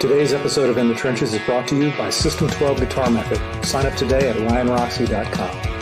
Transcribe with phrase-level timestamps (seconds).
[0.00, 3.66] Today's episode of In the Trenches is brought to you by System 12 Guitar Method.
[3.66, 5.77] Sign up today at ryanroxie.com.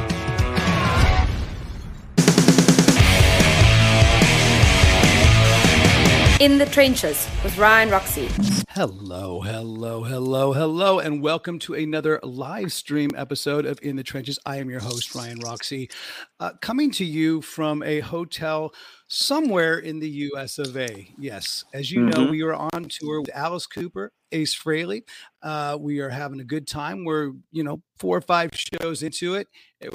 [6.47, 8.29] In the Trenches with Ryan Roxie.
[8.71, 14.39] Hello, hello, hello, hello, and welcome to another live stream episode of In the Trenches.
[14.47, 15.91] I am your host, Ryan Roxie,
[16.39, 18.73] uh, coming to you from a hotel
[19.09, 21.13] somewhere in the US of A.
[21.19, 22.31] Yes, as you know, Mhm.
[22.31, 25.03] we are on tour with Alice Cooper, Ace Frehley.
[25.43, 27.05] Uh, we are having a good time.
[27.05, 29.49] We're, you know, four or five shows into it.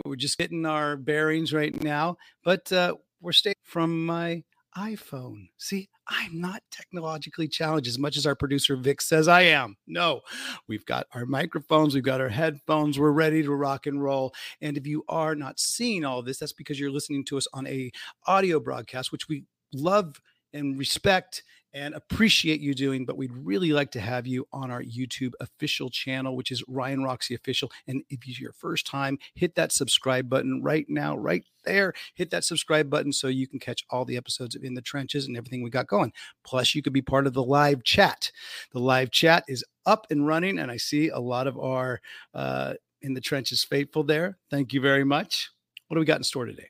[0.04, 4.44] We're just getting our bearings right now, but uh, we're staying from my
[4.78, 5.50] iPhone.
[5.58, 9.78] See, I'm not technologically challenged as much as our producer Vic says I am.
[9.88, 10.22] No,
[10.68, 14.34] we've got our microphones, we've got our headphones, we're ready to rock and roll.
[14.62, 17.68] And if you are not seeing all this, that's because you're listening to us on
[17.68, 17.92] a
[18.28, 20.20] audio broadcast, which we love
[20.54, 21.44] and respect
[21.74, 25.90] and appreciate you doing, but we'd really like to have you on our YouTube official
[25.90, 27.72] channel, which is Ryan Roxie Official.
[27.88, 31.94] And if it's your first time, hit that subscribe button right now, right there.
[32.16, 35.28] Hit that subscribe button so you can catch all the episodes of In the Trenches
[35.28, 36.12] and everything we got going.
[36.44, 38.32] Plus, you could be part of the live chat.
[38.74, 42.02] The live chat is up and running, and I see a lot of our
[42.34, 44.38] uh, In the Trenches faithful there.
[44.50, 45.50] Thank you very much.
[45.88, 46.70] What do we got in store today?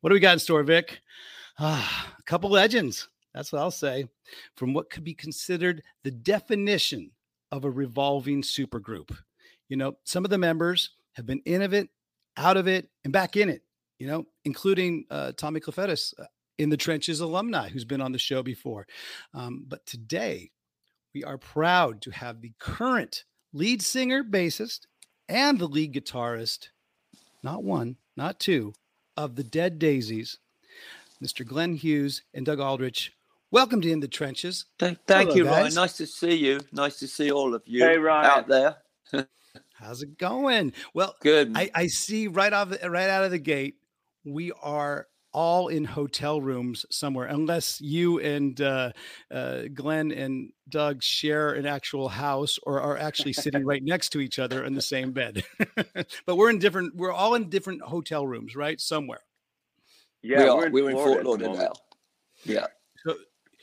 [0.00, 1.00] What do we got in store, Vic?
[1.58, 3.08] Ah, a couple legends.
[3.34, 4.06] That's what I'll say.
[4.56, 7.10] From what could be considered the definition
[7.52, 9.16] of a revolving supergroup.
[9.68, 11.88] You know, some of the members have been in of it,
[12.36, 13.62] out of it, and back in it.
[13.98, 16.24] You know, including uh, Tommy Clufetos, uh,
[16.60, 18.86] in the trenches alumni, who's been on the show before.
[19.32, 20.50] Um, but today,
[21.14, 24.80] we are proud to have the current lead singer, bassist,
[25.28, 26.68] and the lead guitarist,
[27.42, 28.74] not one, not two,
[29.16, 30.38] of the Dead Daisies,
[31.24, 31.46] Mr.
[31.46, 33.12] Glenn Hughes and Doug Aldrich.
[33.52, 34.66] Welcome to In the Trenches.
[34.78, 35.62] Th- Thank Hello, you, guys.
[35.62, 35.74] Ryan.
[35.74, 36.60] Nice to see you.
[36.70, 38.26] Nice to see all of you Hey, Ryan.
[38.30, 38.76] out there.
[39.74, 40.72] How's it going?
[40.94, 41.52] Well, Good.
[41.56, 43.74] I, I see right off the, right out of the gate,
[44.24, 48.92] we are all in hotel rooms somewhere, unless you and uh,
[49.32, 54.20] uh, Glenn and Doug share an actual house or are actually sitting right next to
[54.20, 55.42] each other in the same bed.
[56.24, 56.94] but we're in different.
[56.94, 58.80] We're all in different hotel rooms, right?
[58.80, 59.22] Somewhere.
[60.22, 60.56] Yeah, we are.
[60.56, 61.40] we're in, We're in Fort at the moment.
[61.42, 61.76] Lauderdale.
[62.44, 62.66] Yeah.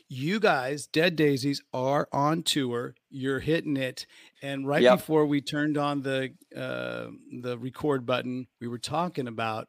[0.10, 2.96] You guys, Dead Daisies, are on tour.
[3.10, 4.06] You're hitting it,
[4.42, 4.90] and right Yep.
[4.90, 7.08] before we turned on the uh,
[7.42, 9.68] the record button, we were talking about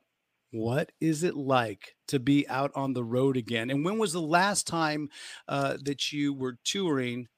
[0.52, 4.20] what is it like to be out on the road again, and when was the
[4.22, 5.10] last time
[5.48, 7.28] uh, that you were touring,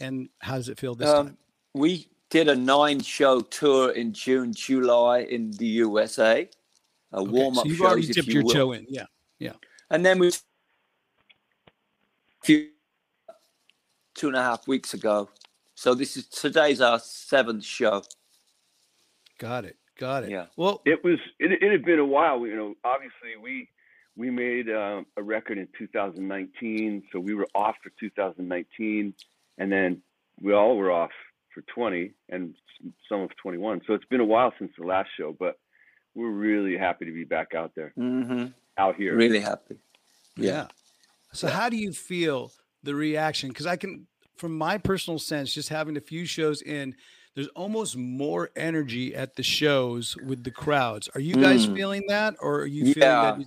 [0.00, 1.38] and how does it feel this Um, time?
[1.74, 6.48] we did a nine-show tour in June, July in the USA.
[7.12, 8.54] A Okay, warm-up so you've already if dipped you your will.
[8.54, 9.06] toe in, yeah,
[9.38, 9.54] yeah.
[9.90, 10.32] And then we
[12.42, 12.68] few
[14.14, 15.28] two and a half weeks ago.
[15.74, 18.02] So this is today's our seventh show.
[19.38, 20.30] Got it, got it.
[20.30, 20.46] Yeah.
[20.56, 21.18] Well, It was.
[21.38, 22.46] It, it had been a while.
[22.46, 23.68] You know, obviously we
[24.16, 29.14] we made um, a record in 2019, so we were off for 2019,
[29.56, 30.02] and then
[30.42, 31.12] we all were off
[31.54, 32.54] for 20 and
[33.08, 33.82] some of 21.
[33.86, 35.58] So it's been a while since the last show, but
[36.14, 38.46] we're really happy to be back out there, hmm
[38.76, 39.16] out here.
[39.16, 39.76] Really happy.
[40.36, 40.52] Yeah.
[40.52, 40.66] Yeah.
[41.32, 42.52] So how do you feel
[42.82, 43.48] the reaction?
[43.50, 46.94] Because I can, from my personal sense, just having a few shows in,
[47.34, 51.08] there's almost more energy at the shows with the crowds.
[51.14, 51.76] Are you guys Mm.
[51.76, 53.30] feeling that, or are you feeling Yeah.
[53.38, 53.46] that?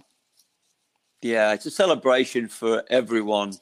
[1.22, 3.54] Yeah, it's a celebration for everyone.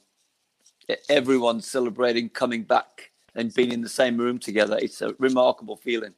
[0.88, 4.78] E- Everyone's celebrating coming back and being in the same room together.
[4.80, 6.14] It's a remarkable feeling.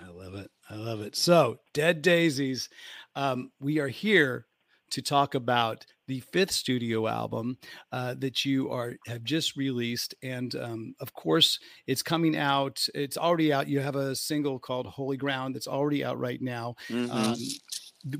[0.00, 0.50] I love it.
[0.68, 1.16] I love it.
[1.16, 2.68] So, Dead Daisies,
[3.16, 4.46] um, we are here
[4.90, 7.56] to talk about the fifth studio album
[7.92, 12.84] uh, that you are have just released, and um, of course, it's coming out.
[12.96, 13.68] It's already out.
[13.68, 16.74] You have a single called "Holy Ground" that's already out right now.
[16.88, 17.10] Mhm.
[17.10, 17.36] Um,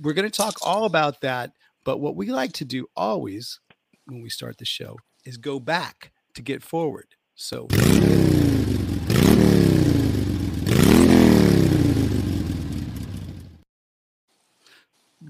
[0.02, 1.50] we're going to talk all about that.
[1.84, 3.58] But what we like to do always
[4.04, 7.08] when we start the show is go back to get forward.
[7.34, 7.66] So,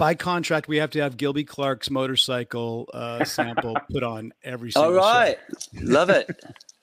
[0.01, 4.93] by contract, we have to have Gilby Clarke's motorcycle uh, sample put on every single
[4.93, 5.39] All right,
[5.75, 6.29] love it.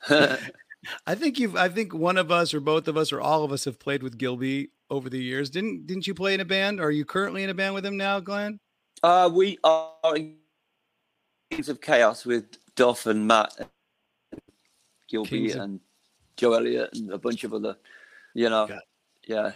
[1.07, 1.55] I think you've.
[1.55, 4.03] I think one of us, or both of us, or all of us, have played
[4.03, 5.49] with Gilby over the years.
[5.49, 6.79] Didn't Didn't you play in a band?
[6.79, 8.59] Are you currently in a band with him now, Glenn?
[9.03, 10.37] uh, we are in
[11.51, 14.41] Kings of Chaos with Duff and Matt, and
[15.09, 15.79] Gilby of- and
[16.37, 17.77] Joe Elliott and a bunch of other,
[18.35, 18.69] you know,
[19.27, 19.51] yeah,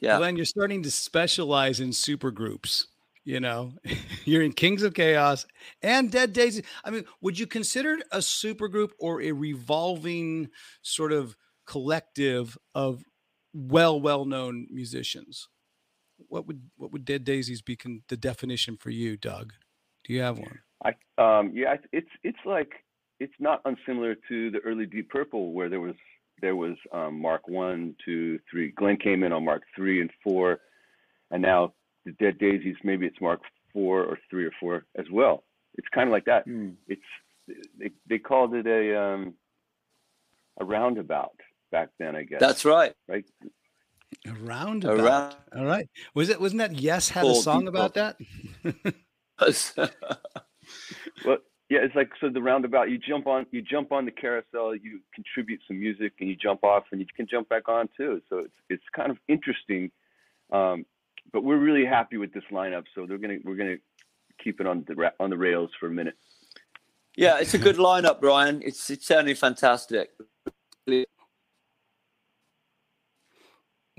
[0.00, 0.16] yeah.
[0.16, 2.86] Glenn, you're starting to specialize in super groups.
[3.24, 3.74] You know,
[4.24, 5.46] you're in Kings of Chaos
[5.82, 6.64] and Dead Daisy.
[6.84, 10.50] I mean, would you consider it a supergroup or a revolving
[10.82, 11.36] sort of
[11.66, 13.04] collective of
[13.52, 15.48] well, well known musicians?
[16.28, 19.52] What would what would Dead Daisies be con- the definition for you, Doug?
[20.04, 20.60] Do you have one?
[20.84, 22.72] I um yeah, it's it's like
[23.20, 25.94] it's not unsimilar to the early Deep Purple where there was
[26.40, 28.72] there was um, Mark one, two, three.
[28.72, 30.60] Glenn came in on Mark three and four,
[31.30, 31.74] and now
[32.04, 33.40] the Dead Daisies maybe it's Mark
[33.72, 35.44] four or three or four as well.
[35.74, 36.46] It's kind of like that.
[36.46, 36.74] Mm.
[36.88, 37.02] It's
[37.78, 39.34] they they called it a um
[40.60, 41.36] a roundabout
[41.70, 42.40] back then, I guess.
[42.40, 42.94] That's right.
[43.08, 43.24] right.
[44.26, 45.00] A roundabout.
[45.00, 45.36] Around.
[45.56, 45.88] All right.
[46.14, 48.16] Was it wasn't that Yes had a song Deep about that?
[51.24, 51.38] Well,
[51.68, 52.90] yeah, it's like so the roundabout.
[52.90, 56.64] You jump on, you jump on the carousel, you contribute some music, and you jump
[56.64, 58.20] off, and you can jump back on too.
[58.28, 59.90] So it's it's kind of interesting.
[60.52, 60.84] Um,
[61.32, 63.76] but we're really happy with this lineup, so they're gonna we're gonna
[64.42, 66.14] keep it on the on the rails for a minute.
[67.16, 68.62] yeah, it's a good lineup, Brian.
[68.64, 70.10] It's it's certainly fantastic.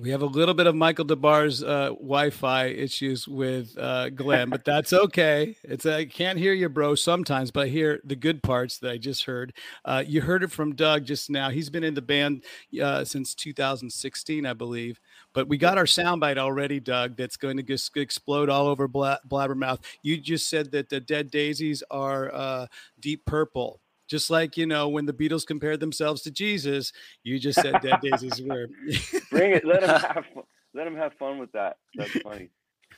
[0.01, 4.65] We have a little bit of Michael DeBar's uh, Wi-Fi issues with uh, Glenn, but
[4.65, 5.55] that's okay.
[5.63, 8.97] It's I can't hear you, bro, sometimes, but I hear the good parts that I
[8.97, 9.53] just heard.
[9.85, 11.51] Uh, you heard it from Doug just now.
[11.51, 12.45] He's been in the band
[12.81, 14.99] uh, since 2016, I believe.
[15.33, 17.15] But we got our soundbite already, Doug.
[17.15, 19.79] That's going to just explode all over Bla- Blabbermouth.
[20.03, 22.67] You just said that the Dead Daisies are uh,
[22.99, 23.81] Deep Purple.
[24.09, 26.91] Just like you know, when the Beatles compared themselves to Jesus,
[27.23, 28.67] you just said Dead Daisies were.
[29.31, 29.63] Bring it.
[29.63, 30.43] Let them have fun.
[30.73, 31.77] let them have fun with that.
[31.95, 32.49] That's funny.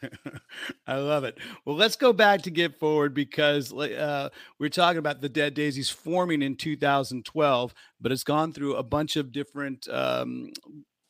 [0.88, 1.38] I love it.
[1.66, 5.90] Well, let's go back to Get Forward because uh, we're talking about the Dead Daisies
[5.90, 10.52] forming in 2012, but it's gone through a bunch of different um,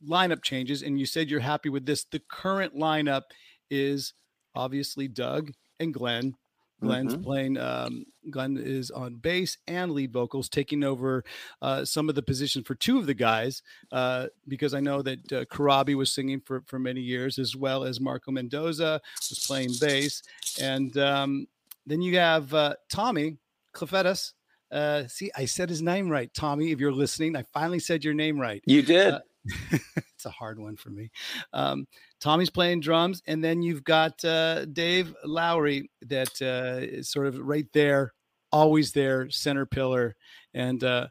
[0.08, 0.82] lineup changes.
[0.82, 2.04] And you said you're happy with this.
[2.06, 3.24] The current lineup
[3.70, 4.14] is
[4.56, 6.36] obviously Doug and Glenn.
[6.82, 7.24] Glenn's Mhm.
[7.24, 7.58] playing.
[7.58, 11.24] Um, Glenn is on bass and lead vocals, taking over
[11.62, 13.64] uh, some of the positions for two of the guys.
[13.90, 17.86] Uh, because I know that uh, Corabi was singing for for many years, as well
[17.86, 19.00] as Marco Mendoza
[19.30, 20.22] was playing bass,
[20.60, 21.48] and um,
[21.86, 23.38] then you have uh, Tommy
[23.74, 24.34] Clufetos.
[24.70, 26.72] Uh, see, I said his name right, Tommy.
[26.72, 28.62] If you're listening, I finally said your name right.
[28.66, 29.14] You did.
[30.16, 31.12] It's a hard one for me.
[31.52, 31.86] Um,
[32.22, 37.38] Tommy's playing drums, and then you've got uh, Dave Lowy that uh, is sort of
[37.40, 38.14] right there,
[38.52, 40.16] always there, center pillar.
[40.54, 41.08] And uh,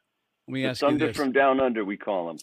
[0.48, 2.38] let me The ask you thunder this: from down under, we call them.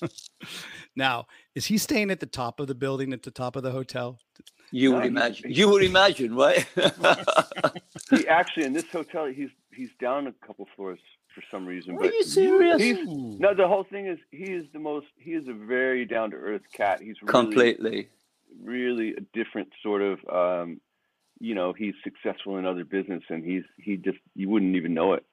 [0.96, 3.70] now, is he staying at the top of the building, at the top of the
[3.70, 4.18] hotel?
[4.72, 5.52] you no, would he- imagine.
[5.52, 6.66] You would imagine, right?
[8.10, 10.98] He actually in this hotel, he's he's down a couple floors
[11.34, 11.96] for some reason.
[11.96, 12.80] Are but you serious?
[12.80, 15.06] He's, no, the whole thing is he is the most.
[15.16, 17.00] He is a very down to earth cat.
[17.00, 18.08] He's really, Completely.
[18.62, 20.18] really a different sort of.
[20.30, 20.80] Um,
[21.38, 25.14] you know, he's successful in other business, and he's he just you wouldn't even know
[25.14, 25.24] it.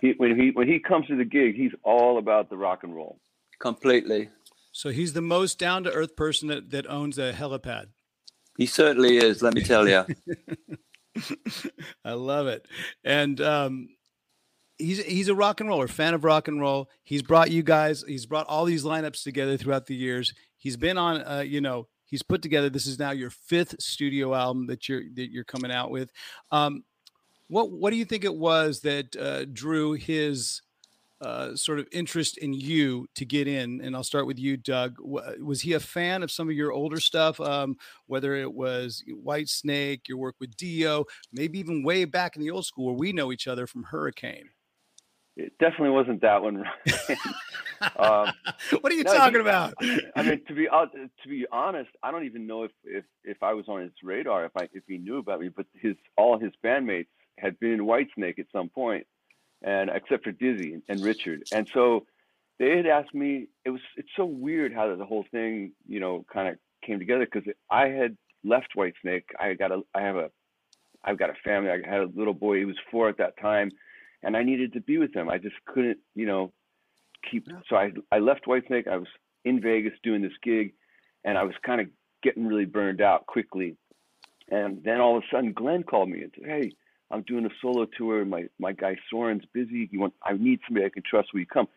[0.00, 2.94] He, when he when he comes to the gig, he's all about the rock and
[2.94, 3.18] roll.
[3.58, 4.30] Completely.
[4.72, 7.86] So he's the most down to earth person that, that owns a helipad.
[8.58, 9.40] He certainly is.
[9.40, 10.04] Let me tell you.
[12.04, 12.66] I love it.
[13.04, 13.88] And um,
[14.78, 16.88] he's he's a rock and roller, fan of rock and roll.
[17.02, 18.04] He's brought you guys.
[18.06, 20.32] He's brought all these lineups together throughout the years.
[20.56, 21.22] He's been on.
[21.26, 22.70] Uh, you know, he's put together.
[22.70, 26.10] This is now your fifth studio album that you're that you're coming out with.
[26.50, 26.84] Um,
[27.48, 30.62] what what do you think it was that uh, drew his
[31.20, 33.80] uh, sort of interest in you to get in?
[33.82, 34.96] And I'll start with you, Doug.
[34.98, 37.40] Wa- Was he a fan of some of your older stuff?
[37.40, 37.76] Um,
[38.06, 42.66] whether it was Whitesnake, your work with Dio, maybe even way back in the old
[42.66, 44.48] school where we know each other from Hurricane.
[45.36, 46.58] It definitely wasn't that one.
[47.98, 48.32] um,
[48.80, 49.74] what are you No, talking about?
[50.14, 53.42] I mean, to be hon- to be honest, I don't even know if, if, if
[53.42, 55.48] I was on his radar, if I if he knew about me.
[55.48, 59.06] But his all his bandmates had been in Whitesnake at some point,
[59.62, 62.06] and except for Dizzy and Richard, and so
[62.58, 63.48] they had asked me.
[63.64, 67.26] It was it's so weird how the whole thing you know kind of came together
[67.30, 69.24] because I had left Whitesnake.
[69.40, 70.30] I got a I have a
[71.02, 71.70] I've got a family.
[71.70, 72.58] I had a little boy.
[72.58, 73.70] He was four at that time,
[74.24, 75.28] and I needed to be with them.
[75.28, 76.52] I just couldn't you know
[77.30, 77.48] keep.
[77.68, 78.88] So I I left Whitesnake.
[78.88, 79.08] I was
[79.44, 80.74] in Vegas doing this gig,
[81.24, 81.88] and I was kind of
[82.22, 83.76] getting really burned out quickly.
[84.50, 86.72] And then all of a sudden, Glenn called me and said, "Hey,
[87.10, 88.24] I'm doing a solo tour.
[88.24, 89.88] My my guy Soren's busy.
[89.90, 90.14] You want?
[90.22, 91.28] I need somebody I can trust.
[91.32, 91.68] Will you come?"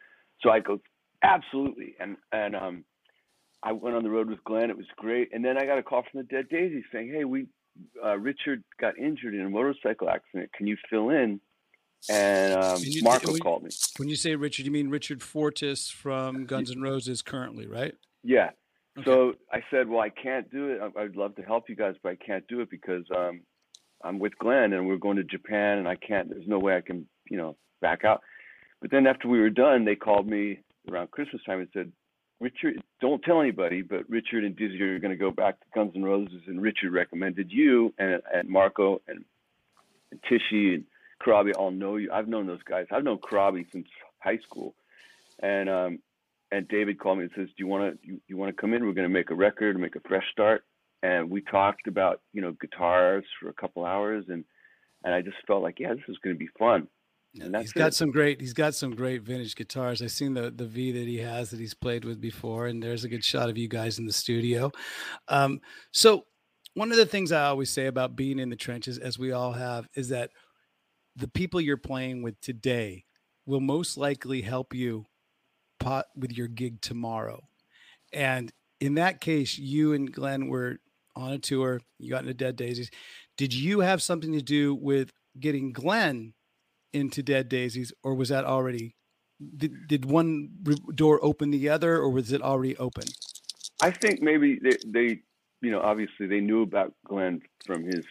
[0.42, 0.82] So I go,
[1.24, 2.84] "Absolutely." And and um,
[3.64, 4.70] I went on the road with Glenn.
[4.70, 5.30] It was great.
[5.34, 7.48] And then I got a call from the Dead Daisies saying, "Hey, we
[8.04, 10.52] uh, Richard got injured in a motorcycle accident.
[10.54, 11.40] Can you fill in?"
[12.10, 13.70] And um, you- Marco we- called me.
[13.98, 17.96] When you say Richard, you mean Richard Fortus from Guns N' Roses currently, right?
[18.24, 18.52] Yeah,
[18.98, 19.06] Okay.
[19.06, 20.82] So I said, well, I can't do it.
[20.82, 23.42] I- I'd love to help you guys, but I can't do it because um,
[24.04, 26.82] I'm with Glenn and we're going to Japan and I can't, there's no way I
[26.82, 28.22] can, you know, back out.
[28.82, 31.92] But then after we were done, they called me around Christmas time and said,
[32.40, 35.94] Richard, don't tell anybody, but Richard and Dizzy are going to go back to Guns
[35.96, 39.26] N' Roses, and Richard recommended you and, and Marco and,
[40.12, 40.84] and Tichy and
[41.22, 42.12] Corabi all know you.
[42.12, 42.88] I've known those guys.
[42.92, 43.88] I've known Corabi since
[44.20, 44.76] high school,
[45.40, 46.00] and um,
[46.52, 48.74] and David called me and says, "Do you want to you, you want to come
[48.74, 48.86] in?
[48.86, 50.64] We're going to make a record, make a fresh start."
[51.04, 54.44] And we talked about you know guitars for a couple hours, and
[55.04, 56.88] and I just felt like, yeah, this is going to be fun.
[57.40, 57.94] And that's he's got it.
[57.94, 60.02] some great he's got some great vintage guitars.
[60.02, 63.04] I've seen the the V that he has that he's played with before, and there's
[63.04, 64.72] a good shot of you guys in the studio.
[65.28, 66.26] Um, so
[66.74, 69.54] one of the things I always say about being in the trenches, as we all
[69.54, 70.32] have, is that
[71.18, 73.06] the people you're playing with today
[73.46, 75.06] will most likely help you
[75.80, 77.48] pot with your gig tomorrow.
[78.14, 80.78] And in that case, you and Glenn were
[81.16, 82.92] on a tour, you got into Dead Daisies.
[83.36, 86.34] Did you have something to do with getting Glenn
[86.94, 88.96] into Dead Daisies, or was that already?
[89.56, 90.50] Did, did one
[90.94, 93.06] door open the other, or was it already open?
[93.82, 95.22] I think maybe they, they,
[95.62, 98.06] you know, obviously they knew about Glenn from his,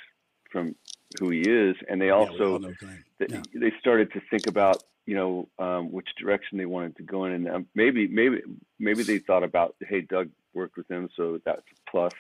[0.51, 0.75] from
[1.19, 3.05] who he is, and they also all know Glenn.
[3.19, 3.43] th- Yeah.
[3.55, 7.33] they started to think about, you know, um, which direction they wanted to go in,
[7.33, 8.43] and um, maybe, maybe,
[8.79, 12.13] maybe they thought about, hey, Doug worked with him, so that's a plus.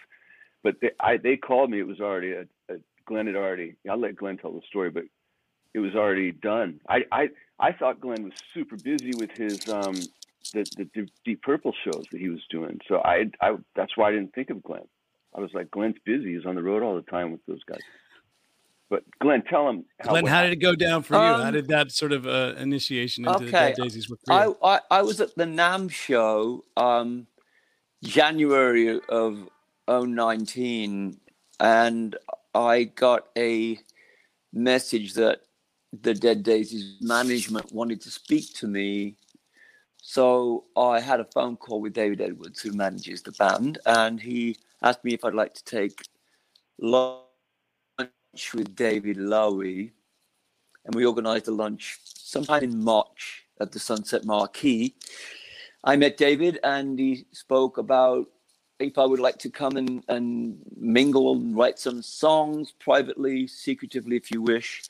[0.62, 1.78] But they, I, they called me.
[1.80, 2.76] It was already a, a
[3.06, 3.76] Glenn had already.
[3.88, 5.04] I'll let Glenn tell the story, but
[5.74, 6.80] it was already done.
[6.88, 7.28] I, I,
[7.60, 9.94] I thought Glenn was super busy with his um,
[10.52, 12.80] the, the Deep- Deep Purple shows that he was doing.
[12.88, 14.86] So I, I that's why I didn't think of Glenn.
[15.36, 16.34] I was like, Glenn's busy.
[16.34, 17.80] He's on the road all the time with those guys.
[18.88, 20.10] But Glenn, tell him how.
[20.10, 21.20] Glenn, how did it go down for you?
[21.20, 24.32] How Um, did that sort of uh, initiation into the okay, Dead Daisies work for
[24.32, 24.56] you?
[24.62, 27.26] I, I, I was at the NAMM show um,
[28.04, 29.48] January of
[29.88, 31.18] 019
[31.58, 32.16] and
[32.54, 33.78] I got a
[34.52, 35.40] message that
[36.02, 39.16] the Dead Daisies management wanted to speak to me.
[40.00, 44.56] So I had a phone call with David Edwards, who manages the band, and he
[44.82, 46.00] asked me if I'd like to take
[48.36, 49.92] lunch with David Lowy.
[50.84, 54.94] And we organized a lunch sometime in March at the Sunset Marquis.
[55.82, 58.26] I met David and he spoke about
[58.78, 64.16] if I would like to come and, and mingle and write some songs privately, secretively,
[64.16, 64.82] if you wish.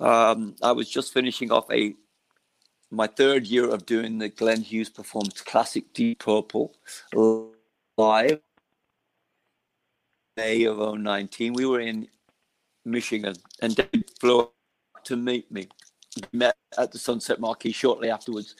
[0.00, 1.96] Um, I was just finishing off a
[2.92, 6.72] my third year of doing the Glenn Hughes performed classic Deep Purple
[7.96, 8.40] live.
[10.36, 11.52] May of 019.
[11.52, 12.08] We were in
[12.84, 14.54] Michigan and David flew up
[15.04, 15.68] to meet me.
[16.16, 18.56] We met at the Sunset Marquis shortly afterwards.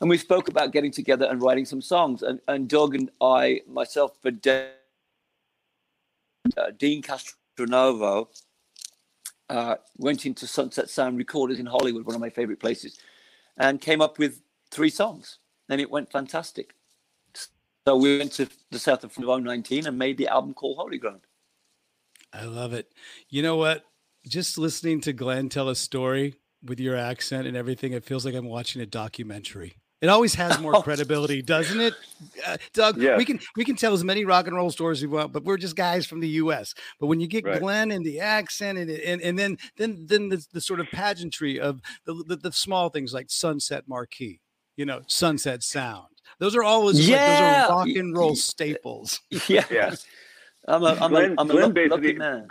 [0.00, 2.22] And we spoke about getting together and writing some songs.
[2.22, 4.70] And, and Doug and I, myself, but De-
[6.56, 8.28] uh, Deen Castronovo,
[9.48, 12.98] uh, went into Sunset Sound Recorders in Hollywood, one of my favorite places,
[13.56, 15.38] and came up with three songs.
[15.68, 16.74] And it went fantastic.
[17.86, 21.20] So we went to the south of 019 and made the album called Holy Ground.
[22.40, 22.92] I love it.
[23.28, 23.84] You know what?
[24.26, 28.34] Just listening to Glenn tell a story with your accent and everything, it feels like
[28.34, 29.76] I'm watching a documentary.
[30.02, 31.94] It always has more credibility, doesn't it?
[32.46, 33.16] Uh, Doug, Yeah.
[33.16, 35.56] we can we can tell as many rock and roll stories we want, but we're
[35.56, 36.74] just guys from the U.S.
[37.00, 37.60] But when you get Right.
[37.60, 41.58] Glenn and the accent and and, and then then then the, the sort of pageantry
[41.60, 44.40] of the, the the small things like Sunset Marquis,
[44.76, 46.08] you know, Sunset Sound.
[46.40, 47.62] Those are always like, Yeah.
[47.62, 49.20] those are rock and roll staples.
[49.48, 49.64] Yeah.
[49.70, 49.94] Yeah.
[50.68, 52.48] I'm a, I'm Glenn, a, I'm a Glenn luck- basically, lucky man.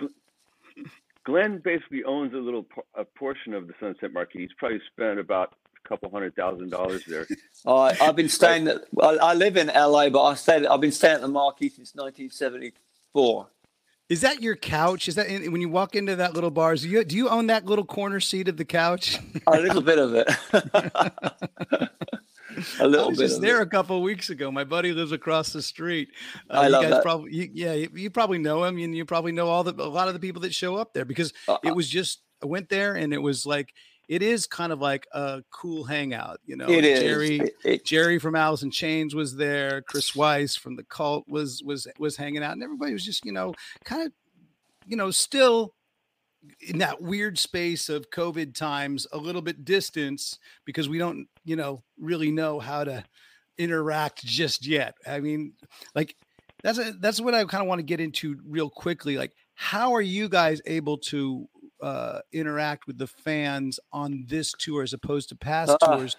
[1.26, 4.40] Glenn basically owns a little a portion of the Sunset Marquis.
[4.40, 7.28] He's probably spent about a couple hundred thousand dollars there.
[7.66, 10.82] Oh, I, I've been staying at, well, I live in LA, but I stayed, I've
[10.82, 13.48] been staying at the Marquis since 1974.
[14.08, 15.08] Is that your couch?
[15.08, 16.76] Is that in, when you walk into that little bar?
[16.76, 19.18] Do you do you own that little corner seat of the couch?
[19.48, 20.30] A little bit of it.
[22.80, 23.68] a I little was bit just there it.
[23.68, 24.52] a couple weeks ago.
[24.52, 26.10] My buddy lives across the street.
[26.50, 27.04] Uh, I you love guys that.
[27.04, 29.86] Probably, you, yeah, you, you probably know him, and you probably know all the a
[29.90, 32.70] lot of the people that show up there because Uh, it was just I went
[32.70, 33.74] there and it was like
[34.08, 36.40] it is kind of like a cool hangout.
[36.46, 37.00] You know, It is.
[37.00, 37.40] Jerry.
[37.40, 39.82] It- it- Jerry from Alice in Chains was there.
[39.82, 43.32] Chris Wyse from the Cult was was was hanging out, and everybody was just you
[43.32, 44.12] know kind of
[44.88, 45.74] you know still
[46.62, 51.56] in that weird space of COVID times, a little bit distance because we don't you
[51.56, 53.04] know really know how to
[53.58, 54.96] interact just yet.
[55.08, 55.54] I mean,
[55.94, 56.16] like
[56.64, 59.18] that's a, that's what I kind of want to get into real quickly.
[59.18, 61.48] Like, how are you guys able to
[61.82, 65.96] uh, interact with the fans on this tour as opposed to past Ah.
[65.98, 66.16] tours?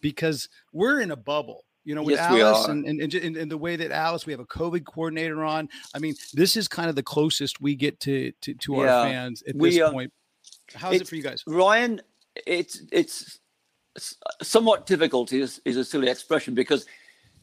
[0.00, 1.64] Because we're in a bubble.
[1.86, 4.40] You know, with Yes, Alice and, and, and, and the way that Alice, we have
[4.40, 5.68] a COVID coordinator on.
[5.94, 9.42] I mean, this is kind of the closest we get to to, to our fans
[9.48, 10.12] at We, this uh, point.
[10.74, 11.44] How's it for you guys?
[11.46, 12.02] Ryan,
[12.44, 13.38] it's it's
[14.42, 16.86] somewhat difficult is, is a silly expression because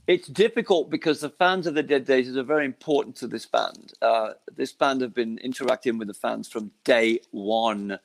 [0.08, 3.94] it's difficult because the fans of the Dead Daisies are very important to this band.
[4.02, 7.98] Uh, this band have been interacting with the fans from day one.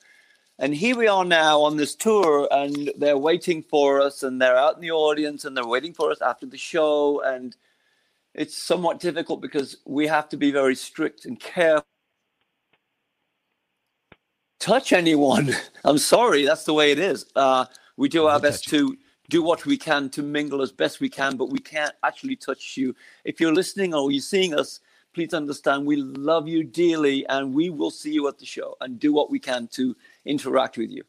[0.61, 4.57] And here we are now on this tour, and they're waiting for us, and they're
[4.57, 7.21] out in the audience, and they're waiting for us after the show.
[7.21, 7.55] And
[8.33, 11.85] it's somewhat difficult because we have to be very strict and careful.
[14.59, 15.55] Touch anyone.
[15.85, 17.25] I'm sorry, that's the way it is.
[17.37, 17.63] Uh,
[17.95, 18.97] we do our best to
[19.29, 22.75] do what we can to mingle as best we can, but we can't actually touch
[22.75, 22.93] you.
[23.23, 24.81] If you're listening or you're seeing us,
[25.13, 28.99] please understand we love you dearly and we will see you at the show and
[28.99, 31.03] do what we can to interact with you.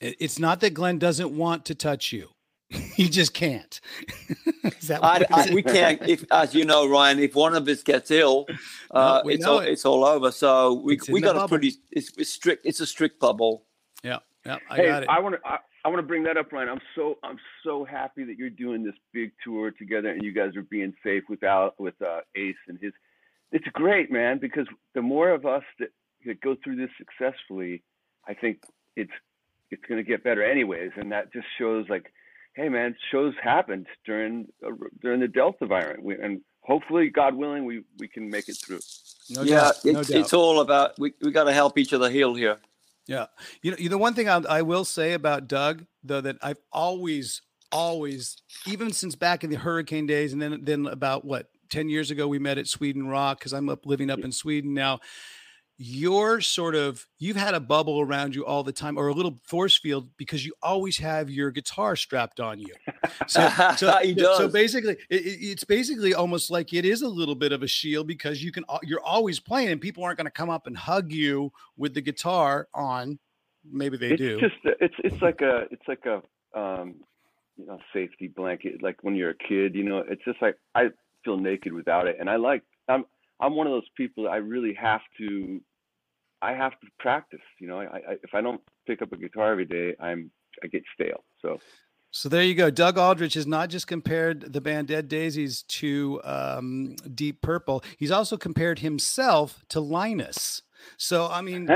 [0.00, 2.28] It's not that Glenn doesn't want to touch you;
[2.68, 3.80] he just can't.
[4.64, 5.42] is that what I.
[5.48, 8.46] I, we can't, if, as you know, Ryan, if one of us gets ill,
[8.90, 9.70] uh, we it's all, it.
[9.70, 10.30] it's all over.
[10.30, 11.48] So we It's we got a bubble.
[11.48, 12.66] pretty it's, it's strict.
[12.66, 13.64] It's a strict bubble.
[14.02, 15.08] yeah, yeah, I hey, got it.
[15.08, 15.48] I want to.
[15.48, 16.70] I, I want to bring that up, Ryan.
[16.70, 20.56] I'm so I'm so happy that you're doing this big tour together, and you guys
[20.56, 22.92] are being safe without with uh, Ace and his.
[23.52, 25.90] It's great, man, because the more of us that,
[26.26, 27.82] that go through this successfully,
[28.28, 28.58] I think
[28.96, 29.12] it's
[29.70, 32.12] it's going to get better anyways, and that just shows like,
[32.54, 37.64] hey, man, shows happened during uh, during the Delta variant, we, and hopefully, God willing,
[37.64, 38.80] we we can make it through.
[39.30, 40.10] no yeah, doubt, it's, no doubt.
[40.10, 42.58] it's all about we we got to help each other heal here.
[43.06, 43.26] Yeah.
[43.62, 46.60] You know, you know, one thing I, I will say about Doug, though, that I've
[46.72, 51.88] always, always, even since back in the hurricane days, and then, then about what, 10
[51.88, 55.00] years ago, we met at Sweden Rock because I'm up living up in Sweden now.
[55.76, 59.40] You're sort of, you've had a bubble around you all the time or a little
[59.42, 62.72] force field because you always have your guitar strapped on you.
[63.26, 63.98] So, so,
[64.38, 67.66] so basically, it, it- it's basically almost like it is a little bit of a
[67.66, 70.76] shield because you can you're always playing and people aren't going to come up and
[70.76, 73.18] hug you with the guitar on.
[73.68, 74.40] Maybe they it's do.
[74.40, 76.22] just it's it's like a it's like a
[76.58, 76.94] um
[77.56, 80.88] you know safety blanket like when you're a kid you know it's just like i
[81.24, 83.04] feel naked without it and i like i'm
[83.40, 85.60] i'm one of those people that i really have to
[86.42, 89.52] i have to practice you know i, I if i don't pick up a guitar
[89.52, 90.30] every day i'm
[90.62, 91.58] i get stale so
[92.16, 92.70] So there you go.
[92.70, 97.82] Doug Aldrich has not just compared the band Dead Daisies to um, Deep Purple.
[97.98, 100.62] He's also compared himself to Linus.
[100.96, 101.66] So I mean,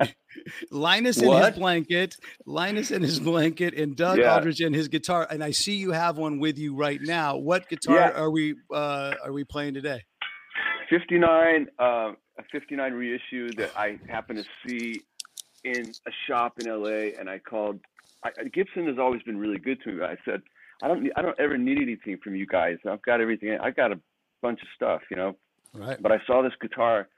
[0.70, 4.34] Linus in his blanket, Linus in his blanket, and Doug Yeah.
[4.34, 5.26] Aldrich in his guitar.
[5.30, 7.36] And I see you have one with you right now.
[7.36, 8.20] What guitar Yeah.
[8.20, 10.04] are we uh, are we playing today?
[10.90, 15.00] 59 uh, a 59 reissue that i happened to see
[15.64, 17.80] in a shop in la and i called
[18.24, 20.42] I, I- gibson has always been really good to me i said
[20.82, 22.78] i don't i don't ever need anything from you guys.
[22.88, 23.98] I've got everything I've got a
[24.42, 25.36] bunch of stuff you know?
[25.74, 26.00] Right.
[26.00, 27.08] but i saw this guitar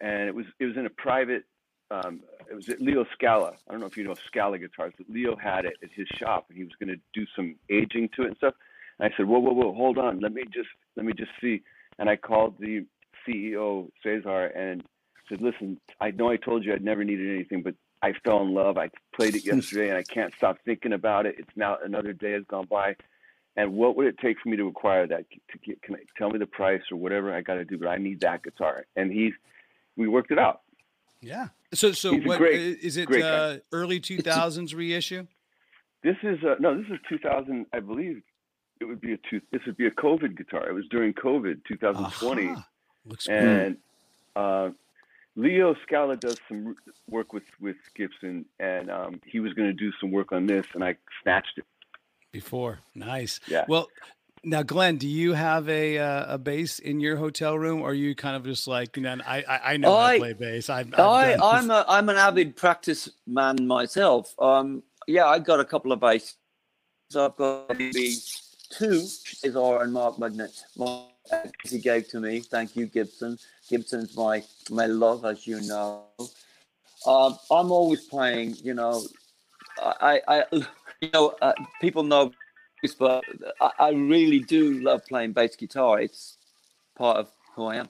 [0.00, 1.44] and it was it was in a private
[1.90, 2.20] um,
[2.50, 3.52] it was at leo scala.
[3.68, 6.46] I don't know if you know scala guitars but leo had it at his shop
[6.48, 8.54] and he was going to do some aging to it and stuff.
[8.98, 10.18] And i said whoa whoa whoa hold on.
[10.20, 11.62] Let me just let me just see.
[11.98, 12.86] And i called the
[13.26, 14.82] ceo cesar and
[15.28, 18.52] said listen i know i told you i'd never needed anything but i fell in
[18.54, 22.12] love i played it yesterday and i can't stop thinking about it it's now another
[22.12, 22.94] day has gone by
[23.56, 26.30] and what would it take for me to acquire that to get can I, tell
[26.30, 29.12] me the price or whatever i got to do but i need that guitar and
[29.12, 29.32] he
[29.96, 30.62] we worked it out
[31.20, 31.48] Yeah.
[31.74, 33.08] So so what great- is it?
[33.10, 35.26] Uh, early two thousands reissue.
[36.02, 37.66] This is uh, no, this is 2000.
[37.72, 38.22] I believe
[38.80, 39.40] it would be a two.
[39.52, 40.68] This would be a COVID guitar.
[40.68, 42.66] It was during COVID, 2020, Aha.
[43.06, 43.34] Looks good.
[43.34, 43.76] and
[44.36, 44.70] uh,
[45.36, 46.76] Leo Scala does some
[47.08, 50.66] work with with Gibson, and um, he was going to do some work on this,
[50.74, 51.64] and I snatched it.
[52.32, 52.80] before.
[52.94, 53.40] Nice.
[53.48, 53.64] Yeah.
[53.68, 53.88] Well,
[54.44, 57.94] now, Glenn, do you have a uh, a bass in your hotel room, or are
[57.94, 60.32] you kind of just like, you know, I I, I know how I- to play
[60.32, 60.68] bass.
[60.68, 64.34] I've, I've I i am a I'm an avid practice man myself.
[64.38, 66.36] Um, yeah, I got a couple of basses.
[67.16, 68.16] I've got maybe
[68.70, 70.52] two Cesar and Mark Magnet.
[70.76, 71.11] Mark
[71.64, 72.40] he gave to me.
[72.40, 73.38] Thank you, Gibson.
[73.68, 76.04] Gibson's my my love, as you know.
[77.06, 78.56] Um, I'm always playing.
[78.62, 79.02] You know,
[79.78, 80.44] I, I
[81.00, 82.32] you know uh, people know
[82.82, 83.24] this, but
[83.60, 86.00] I, I really do love playing bass guitar.
[86.00, 86.36] It's
[86.96, 87.88] part of who I am.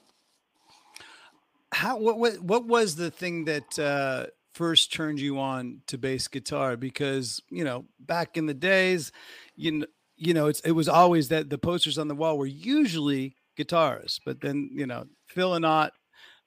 [1.73, 6.29] how what what what was the thing that uh, first turned you on to bass
[6.29, 6.77] guitar?
[6.77, 9.11] Because you know, back in the days,
[9.57, 9.87] you know,
[10.23, 14.21] you know, it's it was always that the posters on the wall were usually guitars,
[14.25, 15.91] but then you know, Phil Lynott,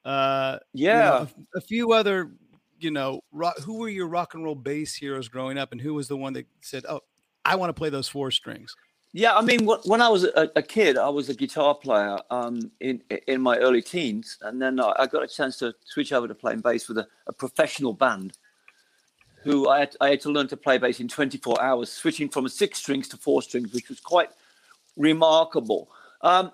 [0.05, 1.27] uh, you know, Yeah.
[1.53, 2.31] a, a few other,
[2.79, 5.93] you know, rock, who were your rock and roll bass heroes growing up, and who
[5.93, 7.01] was the one that said, "Oh,
[7.43, 8.73] I want to play those four strings"?
[9.11, 13.01] Yeah, I mean, when I was a, kid, I was a guitar player um, in
[13.27, 16.35] in my early teens, and then I, I got a chance to switch over to
[16.35, 18.37] playing bass with a, a professional band.
[19.45, 22.47] Who I had, I had to learn to play bass in 24 hours, switching from
[22.49, 24.29] six strings to four strings, which was quite
[24.97, 25.89] remarkable.
[26.21, 26.51] Um,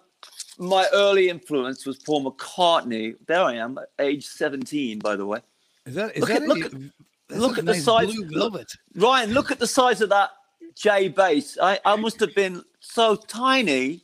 [0.57, 3.15] my early influence was Paul McCartney.
[3.27, 5.39] There I am, at age 17, by the way.
[5.85, 8.51] Is that is Look that at- look at- look at the nice size- blue look-
[8.51, 8.73] velvet.
[8.95, 10.31] Ryan, look at the size of that
[10.75, 11.57] J bass.
[11.61, 14.03] I, I must have been so tiny.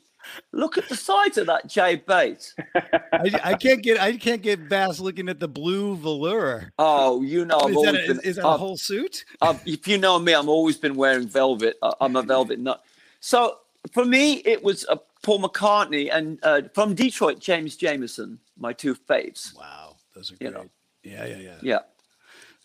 [0.52, 2.56] Look at the size of that J bass.
[2.76, 6.72] I, I can't get I can't get past looking at the blue velour.
[6.80, 8.12] Oh, you know, I've Is that, a, been.
[8.12, 9.26] is, is that a I've- whole suit?
[9.42, 11.78] I've- if you know me, I've always been wearing velvet.
[11.82, 12.82] I- I'm a velvet nut.
[13.20, 13.58] So
[13.94, 18.96] for me, it was uh, Paul McCartney and uh, from Detroit, James Jamerson, my two
[18.96, 19.56] faves.
[19.58, 20.54] Wow, those are You great.
[20.54, 20.70] know.
[21.04, 21.56] Yeah, yeah, yeah.
[21.62, 21.80] Yeah.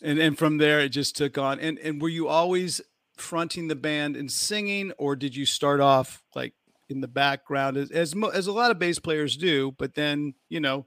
[0.03, 1.61] And and from there it just took on.
[1.61, 2.81] And and were you always
[3.17, 6.55] fronting the band and singing, or did you start off like
[6.93, 9.73] in the background as as, mo- as a lot of bass players do?
[9.79, 10.87] But then you know,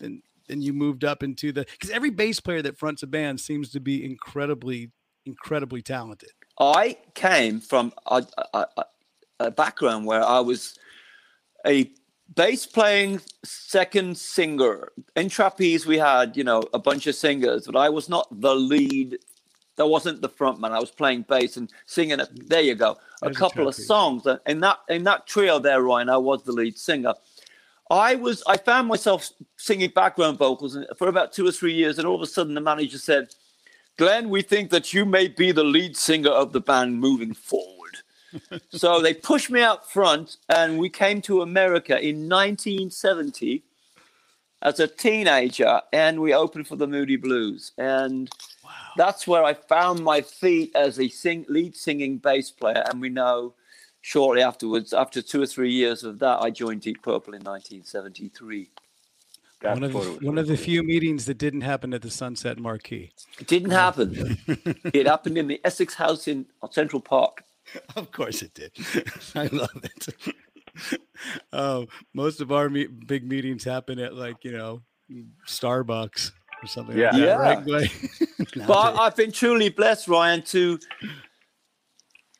[0.00, 3.40] then then you moved up into the because every bass player that fronts a band
[3.40, 4.90] seems to be incredibly
[5.24, 6.30] incredibly talented.
[6.60, 8.84] I came from a, a, a-
[9.40, 10.78] a background where I was
[11.66, 11.90] a
[12.34, 14.92] bass playing second singer.
[15.14, 18.54] In Trapeze, we had, you know, a bunch of singers, but I was not the
[18.54, 19.18] lead.
[19.78, 20.72] I wasn't the front man.
[20.72, 22.20] I was playing bass and singing.
[22.20, 22.92] A, there you go.
[22.92, 24.26] A There's a couple of songs.
[24.46, 27.14] In that in that trio there, Ryan, I was the lead singer.
[27.90, 32.06] I was I found myself singing background vocals for about two or three years, and
[32.06, 33.34] all of a sudden the manager said,
[33.96, 37.96] Glenn, we think that you may be the lead singer of the band moving forward.
[38.70, 43.62] so they pushed me out front, and we came to America in 1970
[44.62, 47.72] as a teenager, and we opened for the Moody Blues.
[47.78, 48.28] And
[48.96, 52.84] that's where I found my feet as a sing- lead singing bass player.
[52.90, 53.54] And we know
[54.00, 58.70] shortly afterwards, after two or three years of that, I joined Deep Purple in 1973.
[59.62, 62.58] One of the, photo one of the few meetings that didn't happen at the Sunset
[62.58, 63.10] Marquis.
[63.40, 64.36] It didn't happen.
[64.84, 67.42] it happened in the Essex House in Central Park.
[67.96, 68.70] Of course it did.
[69.34, 71.02] I love it.
[71.52, 74.82] um, most of our me- big meetings happen at like you know
[75.48, 76.30] Starbucks
[76.62, 76.96] or something.
[76.96, 77.10] Yeah.
[77.10, 77.34] like that, Yeah.
[77.36, 77.66] right?
[77.66, 77.90] Like,
[78.38, 78.98] But nowadays.
[79.00, 80.78] I've been truly blessed, Ryan, to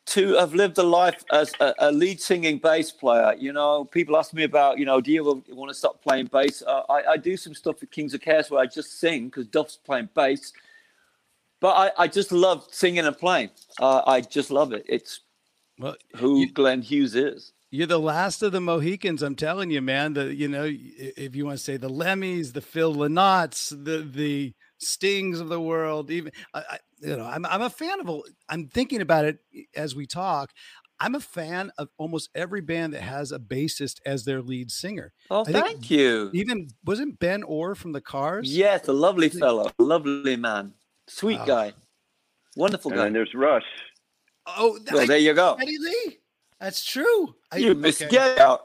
[0.07, 3.35] to have lived a life as a, a lead singing bass player.
[3.37, 6.27] You know, people ask me about, you know, do you ever want to stop playing
[6.27, 6.63] bass?
[6.65, 9.47] Uh, I, I do some stuff with Kings of Chaos where I just sing because
[9.47, 10.53] Duff's playing bass.
[11.59, 13.49] But I, I just love singing and playing.
[13.81, 14.85] Uh, I just love it.
[14.87, 15.21] It's
[15.77, 17.51] well, who You- Glenn Hughes is.
[17.69, 19.21] You're the last of the Mohicans.
[19.21, 20.13] I'm telling you, man.
[20.13, 24.53] The you know, if you want to say the Lemmys, the Phil Lynotts, the the
[24.79, 28.21] Stings of the world, even I, I you know, I'm I'm a fan of.
[28.47, 29.39] I'm thinking about it
[29.75, 30.51] as we talk.
[30.99, 35.13] I'm a fan of almost every band that has a bassist as their lead singer.
[35.29, 36.31] Oh, I thank you.
[36.33, 38.55] Even wasn't Ben Orr from the Cars?
[38.55, 40.73] Yes, a lovely fellow, lovely man,
[41.07, 41.45] sweet Wow.
[41.45, 41.73] guy,
[42.55, 43.07] wonderful guy.
[43.07, 43.65] And there's Rush.
[44.47, 45.55] Oh, Well, there you go.
[45.59, 46.17] Geddy Lee.
[46.59, 47.35] That's true.
[47.51, 48.11] I- You missed okay.
[48.11, 48.61] Geddy out.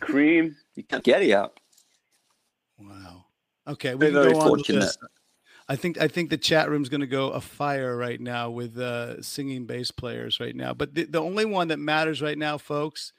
[0.00, 0.54] Cream.
[0.76, 1.58] You can't Geddy out.
[2.78, 3.24] Wow.
[3.66, 4.80] Okay, we Very, can very go on with fortunate.
[4.80, 4.98] this.
[5.68, 9.20] I think I think the chat room's going to go afire right now with uh,
[9.20, 10.72] singing bass players right now.
[10.72, 13.12] But the, the only one that matters right now, folks,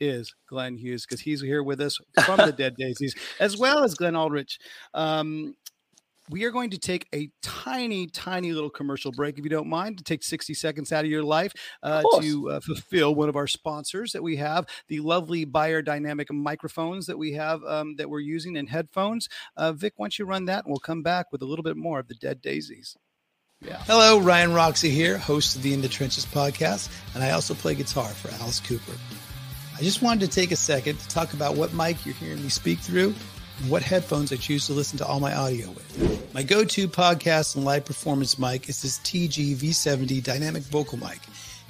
[0.00, 3.94] is Glenn Hughes because he's here with us from the Dead Daisies, as well as
[3.94, 4.58] Glenn Aldrich.
[4.92, 5.54] Um,
[6.30, 9.98] we are going to take a tiny, tiny little commercial break, if you don't mind,
[9.98, 12.24] to take 60 seconds out of your life uh, course.
[12.24, 17.18] to uh, fulfill one of our sponsors that we have, the lovely Beyerdynamic microphones that
[17.18, 19.28] we have um, that we're using in headphones.
[19.56, 21.76] Uh, Vic, why don't you run that and we'll come back with a little bit
[21.76, 22.96] more of the Dead Daisies.
[23.60, 23.82] Yeah.
[23.86, 27.74] Hello, Ryan Roxie here, host of the In the Trenches podcast, and I also play
[27.74, 28.92] guitar for Alice Cooper.
[29.76, 32.48] I just wanted to take a second to talk about what mic you're hearing me
[32.48, 33.33] speak through and
[33.68, 36.34] what headphones I choose to listen to all my audio with.
[36.34, 41.20] My go to podcast and live performance mic is this TG V70 dynamic vocal mic.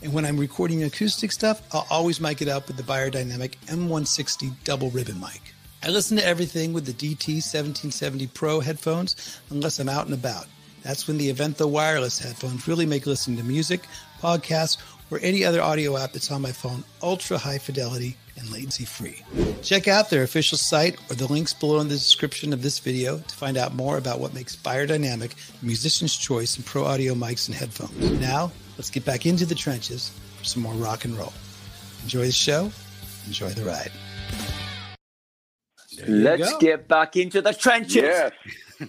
[0.03, 4.53] And when I'm recording acoustic stuff, I'll always mic it up with the Beyerdynamic M160
[4.65, 5.41] double ribbon mic.
[5.83, 10.47] I listen to everything with the DT 1770 Pro headphones unless I'm out and about.
[10.83, 13.83] That's when the Aventho wireless headphones really make listening to music,
[14.21, 14.79] podcasts,
[15.11, 19.23] or any other audio app that's on my phone ultra high fidelity and latency free.
[19.63, 23.19] Check out their official site or the links below in the description of this video
[23.19, 27.47] to find out more about what makes Beyerdynamic a musician's choice in pro audio mics
[27.49, 28.21] and headphones.
[28.21, 31.33] Now, let's get back into the trenches for some more rock and roll.
[32.03, 32.71] Enjoy the show,
[33.27, 33.91] enjoy the ride.
[36.07, 36.59] Let's go.
[36.59, 37.95] get back into the trenches.
[38.03, 38.33] Yes.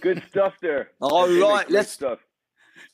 [0.00, 0.90] Good stuff there.
[1.00, 2.18] All They make right, great let's- stuff.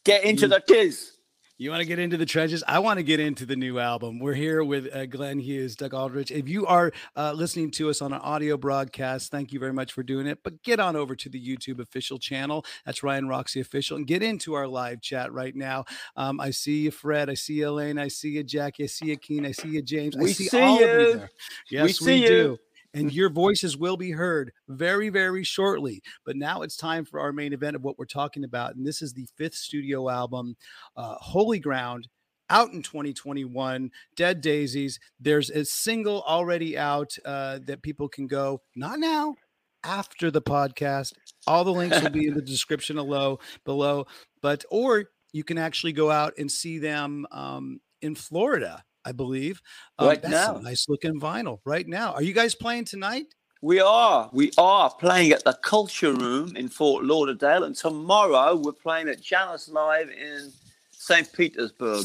[0.05, 1.13] Get into the tiz.
[1.59, 2.65] You want to get into the trenches?
[2.67, 4.19] I want to get into the new album.
[4.19, 6.31] We're here with uh, Glenn Hughes, Doug Aldrich.
[6.33, 9.93] If you are uh, listening to us on an audio broadcast, thank you very much
[9.93, 10.39] for doing it.
[10.43, 12.65] But get on over to the YouTube official channel.
[12.85, 15.85] That's Ryan Roxie Official and get into our live chat right now.
[16.17, 17.29] Um, I see you, Fred.
[17.31, 17.99] I see you, Elaine.
[17.99, 18.85] I see you, Jackie.
[18.85, 19.47] I see you, Keen.
[19.47, 20.17] I see you, James.
[20.17, 20.85] We I see, see all you.
[20.87, 21.31] of you there.
[21.71, 22.59] Yes, We we, you.
[22.95, 26.03] And your voices will be heard very, very shortly.
[26.27, 28.75] But now it's time for our main event of what we're talking about.
[28.75, 30.57] And this is the fifth studio album,
[30.97, 32.09] uh, Holy Ground,
[32.51, 35.01] out in 2021, Dead Daisies.
[35.19, 39.37] There's a single already out uh, that people can go, not now,
[39.85, 41.15] after the podcast.
[41.47, 44.07] All the links will be in the description below, below.
[44.43, 49.61] But, or you can actually go out and see them um, in Florida, I believe.
[49.99, 50.59] Um, Right now.
[50.63, 52.13] nice looking vinyl right now.
[52.13, 53.27] Are you guys playing tonight?
[53.61, 54.29] We are.
[54.33, 59.21] We are playing at the Culture Room in Fort Lauderdale, and tomorrow we're playing at
[59.23, 60.53] Jannus Live in
[60.91, 61.33] St.
[61.33, 62.05] Petersburg.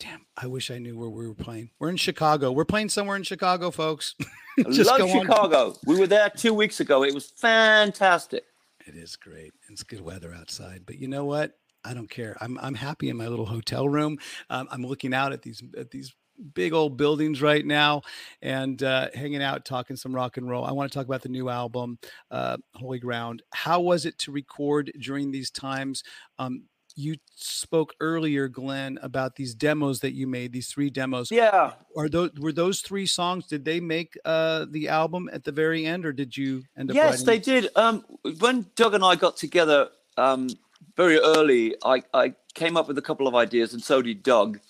[0.00, 1.70] Damn, I wish I knew where we were playing.
[1.78, 2.50] We're in Chicago.
[2.52, 4.14] We're playing somewhere in Chicago, folks.
[4.70, 5.20] Just Love go on.
[5.20, 5.76] Chicago.
[5.86, 7.04] We were there two weeks ago.
[7.04, 8.44] It was fantastic.
[8.86, 9.52] It is great.
[9.70, 11.52] It's good weather outside, but you know what?
[11.84, 12.36] I don't care.
[12.40, 14.18] I'm I'm happy in my little hotel room.
[14.50, 16.12] Um, I'm looking out at these at these
[16.54, 18.02] big old buildings right now
[18.42, 20.64] and uh, hanging out, talking some rock and roll.
[20.64, 21.98] I want to talk about the new album,
[22.30, 23.42] uh, Holy Ground.
[23.52, 26.02] How was it to record during these times?
[26.38, 26.64] Um,
[26.96, 30.52] you spoke earlier, Glenn, about these demos that you made.
[30.52, 31.30] These three demos.
[31.30, 31.72] Yeah.
[31.96, 33.46] Are those were those three songs?
[33.46, 36.96] Did they make uh, the album at the very end, or did you end up?
[36.96, 37.68] Yes, they did.
[37.76, 38.04] Um,
[38.38, 40.50] when Doug and I got together um,
[40.96, 44.60] very early, I, I came up with a couple of ideas, and so did Doug.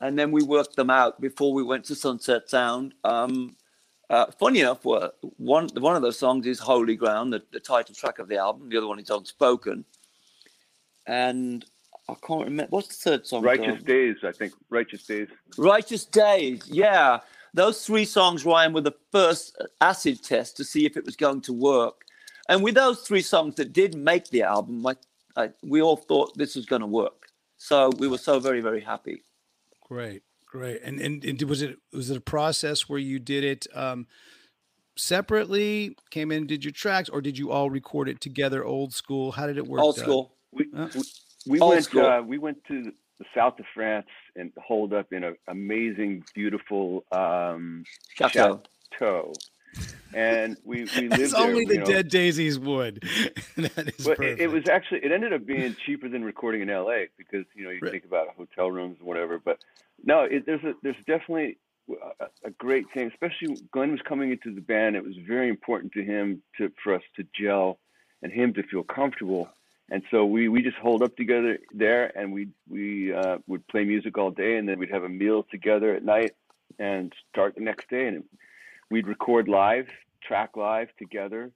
[0.00, 2.94] And then we worked them out before we went to Sunset Sound.
[3.04, 3.56] Um,
[4.08, 8.18] uh, funny enough, one one of those songs is "Holy Ground," the, the title track
[8.18, 8.68] of the album.
[8.68, 9.84] The other one is "Unspoken,"
[11.06, 11.64] and
[12.08, 13.42] I can't remember what's the third song.
[13.42, 13.86] Righteous Doug?
[13.86, 14.52] Days, I think.
[14.68, 15.28] Righteous Days.
[15.56, 17.20] Righteous Days, yeah.
[17.54, 21.40] Those three songs, Ryan, were the first acid test to see if it was going
[21.42, 22.02] to work.
[22.48, 24.96] And with those three songs that did make the album, I,
[25.36, 27.28] I, we all thought this was going to work.
[27.58, 29.22] So we were so very, very happy.
[29.90, 30.80] Great, great.
[30.84, 34.06] And, and and was it was it a process where you did it um,
[34.96, 35.96] separately?
[36.10, 39.32] Came in, and did your tracks, or did you all record it together, old school?
[39.32, 39.80] How did it work?
[39.80, 40.04] Old Doug?
[40.04, 40.34] school.
[40.52, 41.02] We, Uh, we,
[41.48, 42.06] we Old went school.
[42.06, 47.04] uh, we went to the south of France and holed up in an amazing, beautiful
[47.12, 47.84] um,
[48.16, 48.62] Chateau.
[48.92, 49.32] chateau.
[50.12, 51.50] And we, we lived there.
[51.50, 51.84] only the know.
[51.84, 53.00] dead daisies would.
[53.56, 54.40] that is But perfect.
[54.40, 57.64] it, it was actually it ended up being cheaper than recording in LA because you
[57.64, 57.92] know you Right.
[57.92, 59.38] think about hotel rooms and whatever.
[59.38, 59.58] But
[60.04, 61.58] no, it, there's a there's definitely
[62.20, 64.96] a, a great thing, especially when Glenn was coming into the band.
[64.96, 67.78] It was very important to him to for us to gel
[68.22, 69.48] and him to feel comfortable.
[69.92, 73.84] And so we, we just hold up together there, and we we uh, would play
[73.84, 76.32] music all day, and then we'd have a meal together at night,
[76.78, 78.24] and start the next day, and
[78.90, 79.88] we'd record live,
[80.22, 81.50] track live together,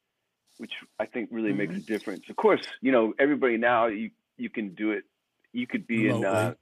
[0.59, 2.29] which I think really makes a difference.
[2.31, 5.05] Of course, you know everybody now you you can do it.
[5.53, 6.55] You could be in uh,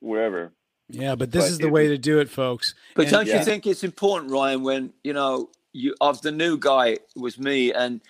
[0.00, 0.52] wherever.
[0.88, 2.74] yeah, but this but is the it way to do it, folks.
[2.94, 3.38] But And- don't Yeah.
[3.38, 7.72] you think it's important, Ryan, when, you know, you of the new guy was me
[7.72, 8.00] and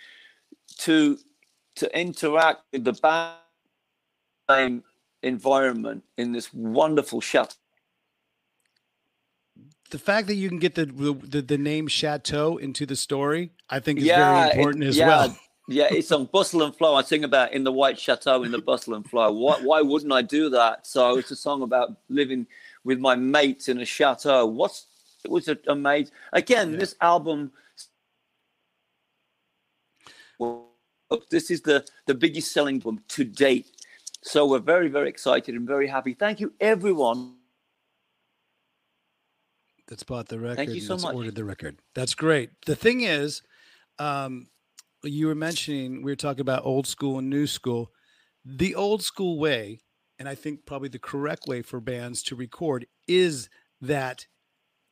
[0.79, 1.19] to
[1.77, 3.37] to interact with the band
[4.49, 4.85] same
[5.23, 7.55] environment in this wonderful chateau
[9.91, 13.81] the fact that you can get the the, the name Chateau into the story, I
[13.81, 15.09] think, is Yeah, very it- important as yeah.
[15.09, 15.39] well.
[15.69, 16.95] Yeah, it's on Bustle and Flow.
[16.95, 19.33] I sing about in the White Chateau in the Bustle and Flow.
[19.33, 20.87] Why, why wouldn't I do that?
[20.87, 22.47] So it's a song about living
[22.85, 24.47] with my mates in a chateau.
[24.47, 24.87] What's
[25.25, 26.13] it was a, amazing.
[26.33, 26.79] Again, Yeah.
[26.79, 27.51] this album.
[30.39, 30.69] Well,
[31.31, 33.67] this is the the biggest selling album to date.
[34.23, 36.15] So we're very very excited and very happy.
[36.15, 37.36] Thank you everyone.
[39.89, 40.57] That's bought the record.
[40.57, 41.15] Thank you and so that's much.
[41.15, 41.79] Ordered the record.
[41.95, 42.51] That's great.
[42.67, 43.43] The thing is,
[43.99, 44.49] um,
[45.03, 47.93] you were mentioning we were talking about old school and new school.
[48.45, 49.81] The old school way,
[50.19, 53.49] and I think probably the correct way for bands to record is
[53.81, 54.27] that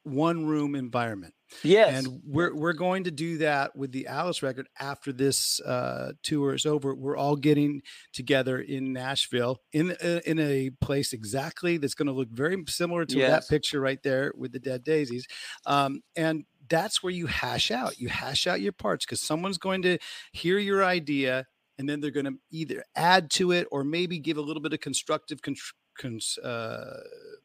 [0.04, 1.34] one room environment.
[1.62, 2.04] Yes.
[2.06, 6.54] And we're we're going to do that with the Alice record after this uh, tour
[6.54, 6.94] is over.
[6.94, 12.12] We're all getting together in Nashville in a, in a place exactly that's going to
[12.12, 13.30] look very similar to Yes.
[13.30, 15.26] that picture right there with the dead daisies.
[15.66, 17.98] Um, and that's where you hash out.
[17.98, 19.98] You hash out your parts because someone's going to
[20.32, 21.46] hear your idea
[21.78, 24.72] and then they're going to either add to it or maybe give a little bit
[24.72, 25.56] of constructive con-
[25.98, 27.00] cons- uh,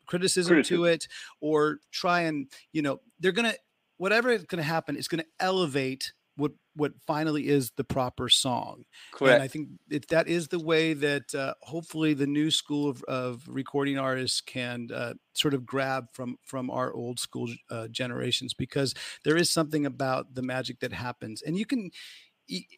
[0.08, 0.78] criticism, Criticism.
[0.78, 1.08] to it
[1.42, 3.58] or try and you know they're going to
[4.00, 8.30] whatever is going to happen is going to elevate what what finally is the proper
[8.30, 8.86] song.
[9.12, 9.36] Correct.
[9.36, 13.04] And I think if that is the way that uh, hopefully the new school of,
[13.04, 18.54] of recording artists can uh, sort of grab from from our old school uh, generations,
[18.54, 21.92] because there is something about the magic that happens, and you can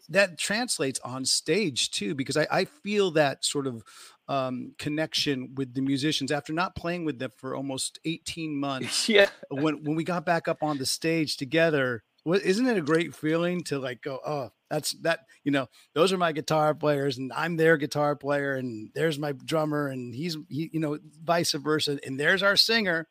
[0.09, 3.83] that translates on stage too because I, I feel that sort of
[4.27, 9.29] um, connection with the musicians after not playing with them for almost 18 months yeah.
[9.49, 13.15] when when we got back up on the stage together what isn't it a great
[13.15, 17.33] feeling to like go oh that's that you know those are my guitar players and
[17.33, 21.99] i'm their guitar player and there's my drummer and he's he, you know vice versa
[22.05, 23.07] and there's our singer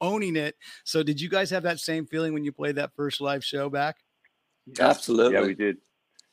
[0.00, 0.56] owning it.
[0.84, 3.68] So did you guys have that same feeling when you played that first live show
[3.68, 3.96] back?
[4.78, 5.78] Absolutely yeah we did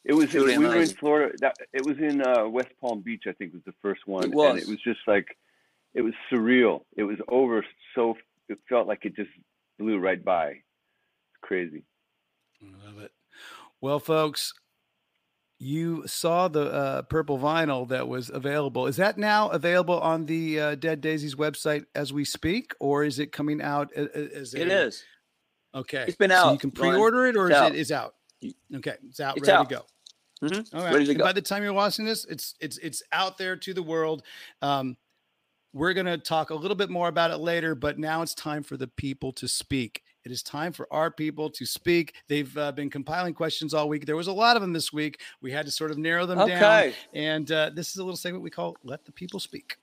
[0.07, 0.87] it was Really we were in.
[0.87, 1.35] Florida.
[1.41, 4.31] That, it was in uh, West Palm Beach, I think, was the first one, It
[4.33, 4.49] was.
[4.51, 5.27] and it was just like
[5.93, 6.81] it was surreal.
[6.95, 7.65] It was over
[7.95, 8.15] so
[8.49, 9.29] it felt like it just
[9.77, 10.47] blew right by.
[10.49, 11.83] It's crazy.
[12.61, 13.11] I love it.
[13.81, 14.53] Well, folks,
[15.59, 18.87] you saw the uh, purple vinyl that was available.
[18.87, 23.19] Is that now available on the uh, Dead Daisies website as we speak, or is
[23.19, 25.03] it coming out a- a- as it a- is
[25.75, 27.71] Okay, It's been So you can pre-order it, or It's is out.
[27.71, 28.15] it is out?
[28.77, 29.69] Okay, it's out, It's ready out.
[29.69, 29.85] to go.
[30.39, 30.73] Mhm.
[30.73, 30.93] All right.
[30.93, 31.23] Ready to go.
[31.23, 34.23] by the time you're watching this, it's it's it's out there to the world.
[34.61, 34.97] Um,
[35.73, 38.77] we're gonna talk a little bit more about it later, but now it's time for
[38.77, 40.03] the people to speak.
[40.23, 42.15] It is time for our people to speak.
[42.27, 44.05] They've uh, been compiling questions all week.
[44.05, 45.21] There was a lot of them this week.
[45.41, 46.49] We had to sort of narrow them down.
[46.49, 49.77] okay And uh, this is a little segment we call "Let the People Speak."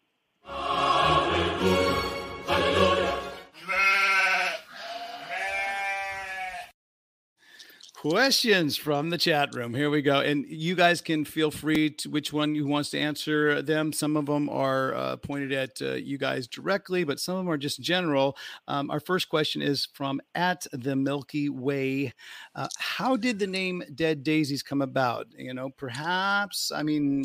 [8.10, 9.72] Questions from the chat room.
[9.72, 10.20] Here we go.
[10.20, 13.94] And you guys can feel free to which one you wants to answer them.
[13.94, 17.50] Some of them are uh, pointed at uh, you guys directly, but some of them
[17.50, 18.36] are just general.
[18.68, 22.12] Um, our first question is from at the Milky Way.
[22.54, 25.28] Uh, how did the name Dead Daisies come about?
[25.38, 27.24] You know, perhaps, I mean,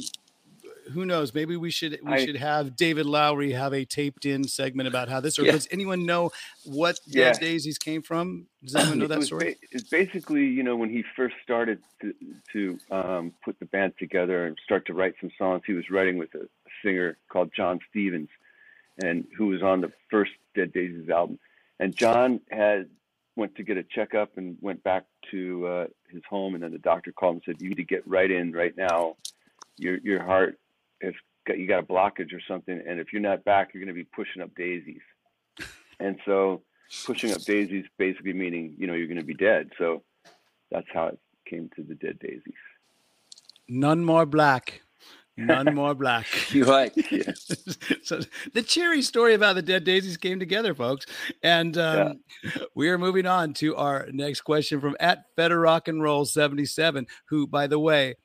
[0.94, 1.34] who knows?
[1.34, 5.10] Maybe we should we I- should have David Lowy have a taped in segment about
[5.10, 5.40] how this.
[5.40, 5.54] Or Yeah.
[5.54, 6.32] does anyone know
[6.66, 7.32] what Yeah.
[7.34, 8.48] Dead Daisies came from?
[8.64, 9.52] Does anyone know that story?
[9.62, 12.14] ba- it's basically, you know, when he first started to,
[12.54, 16.18] to um, put the band together and start to write some songs, he was writing
[16.18, 18.30] with a, a singer called Jon Stevens,
[19.02, 21.40] and who was on the first Dead Daisies album.
[21.80, 22.90] And John had
[23.38, 26.78] went to get a checkup and went back to uh, his home, and then the
[26.78, 29.16] doctor called and said, "You need to get right in right now.
[29.78, 30.60] Your your heart
[31.02, 31.14] has
[31.48, 34.00] got you got a blockage or something, and if you're not back, you're going to
[34.00, 35.02] be pushing up daisies."
[36.02, 36.62] And so
[37.06, 40.02] pushing up daisies basically meaning you know you're going to be dead so
[40.72, 42.54] that's how it came to the dead daisies
[43.68, 44.82] None more black.
[45.38, 46.26] None more black.
[46.52, 47.32] you're right yeah
[48.02, 48.22] so
[48.54, 51.06] the cheery story about the dead daisies came together, folks.
[51.44, 52.22] And um,
[52.76, 57.06] we are moving on to our next question from at Feder Rock and Roll 77,
[57.26, 58.16] who, by the way,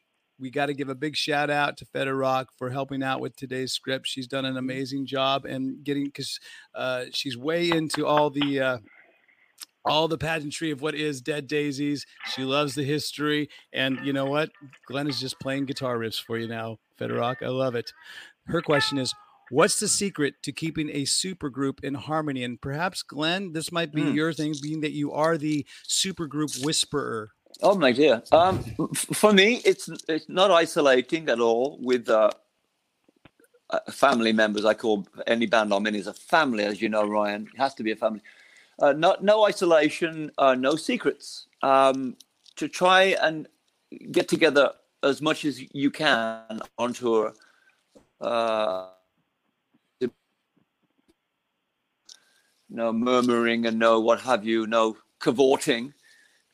[0.45, 3.35] we got to give a big shout out to Feder Rock for helping out with
[3.35, 4.07] today's script.
[4.07, 6.39] She's done an amazing job and getting because
[6.75, 8.79] uh, she's way into all the uh,
[9.87, 12.05] all the pageantry of what is Dead Daisies.
[12.35, 14.51] She loves the history, and you know what?
[14.87, 17.39] Glenn is just playing guitar riffs for you now, Feder Rock.
[17.43, 17.91] I love it.
[18.47, 19.15] Her question is,
[19.51, 22.45] what's the secret to keeping a supergroup in harmony?
[22.45, 24.13] And perhaps, Glenn, this might be Hmm.
[24.15, 27.31] your thing, being that you are the supergroup whisperer.
[27.63, 28.23] Oh my dear.
[28.33, 28.63] Um,
[28.95, 31.79] for me, it's it's not isolating at all.
[31.81, 32.31] With uh,
[33.71, 37.05] uh, family members, I call any band I'm in is a family, as you know,
[37.07, 37.49] Ryan.
[37.53, 38.21] It has to be a family.
[38.79, 41.47] Uh, not no isolation, uh, no secrets.
[41.63, 42.17] Um,
[42.57, 43.49] to try and
[44.11, 47.35] get together as much as you can on tour.
[48.21, 48.89] Uh,
[52.69, 55.95] no murmuring and no what have you, no cavorting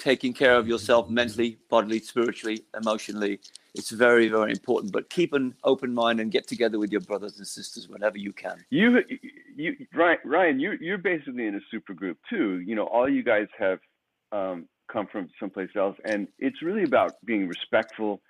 [0.01, 3.39] taking care of yourself mentally, bodily, spiritually, emotionally.
[3.75, 4.93] It's very, very important.
[4.93, 8.33] But keep an open mind and get together with your brothers and sisters whenever you
[8.33, 8.65] can.
[8.71, 9.05] you
[9.57, 9.87] you
[10.25, 13.79] ryan you you're basically in a super group too you know all you guys have
[14.33, 18.21] um, come from someplace else and it's really about being respectful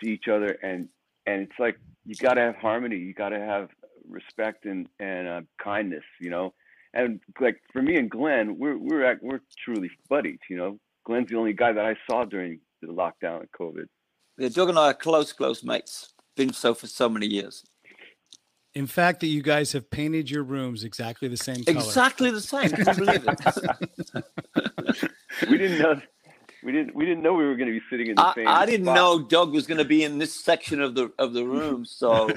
[0.00, 0.88] to each other and
[1.26, 3.68] and it's like you got to have harmony you got to have
[4.08, 6.54] respect and and uh, kindness you know
[6.94, 11.28] and like for me and glenn we're we're act- we're truly buddies you know glenn's
[11.28, 13.86] the only guy that i saw during the lockdown and covid
[14.38, 16.14] Yeah, Doug and I are close, close mates.
[16.36, 17.64] Been so for so many years.
[18.74, 21.76] In fact, that you guys have painted your rooms exactly the same color.
[21.76, 22.70] Exactly the same.
[22.70, 25.04] Can you believe it?
[25.50, 26.00] we didn't know
[26.62, 28.48] we didn't we didn't know we were going to be sitting in the I, same
[28.48, 28.94] I didn't spot.
[28.96, 31.84] know Doug was going to be in this section of the of the room.
[32.02, 32.30] So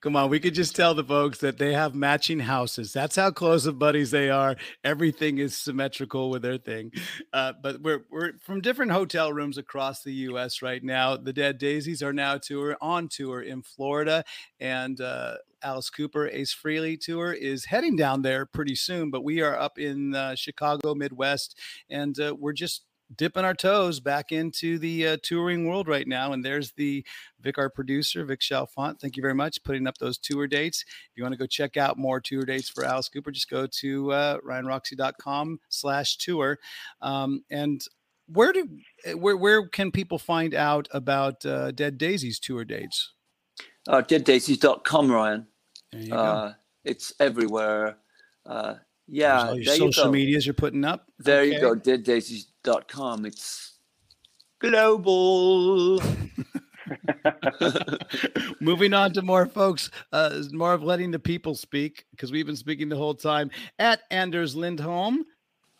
[0.00, 2.92] Come on, we could just tell the folks that they have matching houses.
[2.92, 4.56] That's how close of buddies they are.
[4.84, 6.92] Everything is symmetrical with their thing.
[7.32, 10.60] Uh, but we're we're from different hotel rooms across the U.S.
[10.62, 11.16] right now.
[11.16, 14.24] The Dead Daisies are now tour on tour in Florida,
[14.60, 19.10] and uh, Alice Cooper Ace Frehley tour is heading down there pretty soon.
[19.10, 21.58] But we are up in uh, Chicago, Midwest,
[21.88, 22.84] and uh, we're just
[23.14, 26.32] dipping our toes back into the uh, touring world right now.
[26.32, 27.04] And there's the
[27.40, 29.00] Vic, our producer, Vic Chalfant.
[29.00, 30.82] Thank you very much putting up those tour dates.
[30.82, 33.66] If you want to go check out more tour dates for Alice Cooper, just go
[33.80, 36.58] to uh, ryanroxie.com slash tour.
[37.00, 37.82] Um, and
[38.26, 38.68] where do
[39.16, 43.12] where where can people find out about uh, Dead Daisies tour dates?
[43.86, 45.46] Uh, deaddaisies.com, Ryan.
[45.94, 46.14] You.
[46.14, 47.96] Uh, it's everywhere.
[48.46, 48.74] Uh,
[49.06, 50.10] yeah, all your you social go.
[50.12, 51.10] medias you're putting up.
[51.18, 51.60] There you Okay.
[51.60, 53.26] go, deaddaisies.com.
[53.26, 53.78] It's
[54.60, 56.00] global.
[58.60, 62.56] Moving on to more folks, uh, more of letting the people speak because we've been
[62.56, 65.24] speaking the whole time at Anders Lindholm.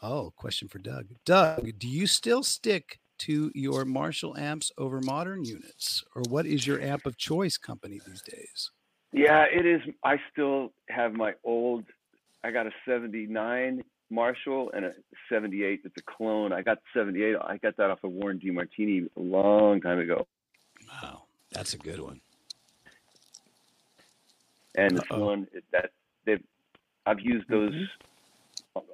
[0.03, 1.07] Oh, question for Doug.
[1.25, 6.67] Doug, do you still stick to your Marshall amps over modern units, or what is
[6.67, 8.71] your amp of choice company these days?
[9.15, 9.81] Yeah, it is.
[10.03, 11.85] I still have my old.
[12.43, 14.93] I got a '79 Marshall and a
[15.29, 16.53] '78 that's a clone.
[16.53, 17.37] I got '78.
[17.41, 20.27] I got that off of Warren DeMartini a long time ago.
[20.89, 22.21] Wow, that's a good one.
[24.75, 25.91] And this one that
[26.25, 26.43] they've.
[27.07, 27.75] I've used those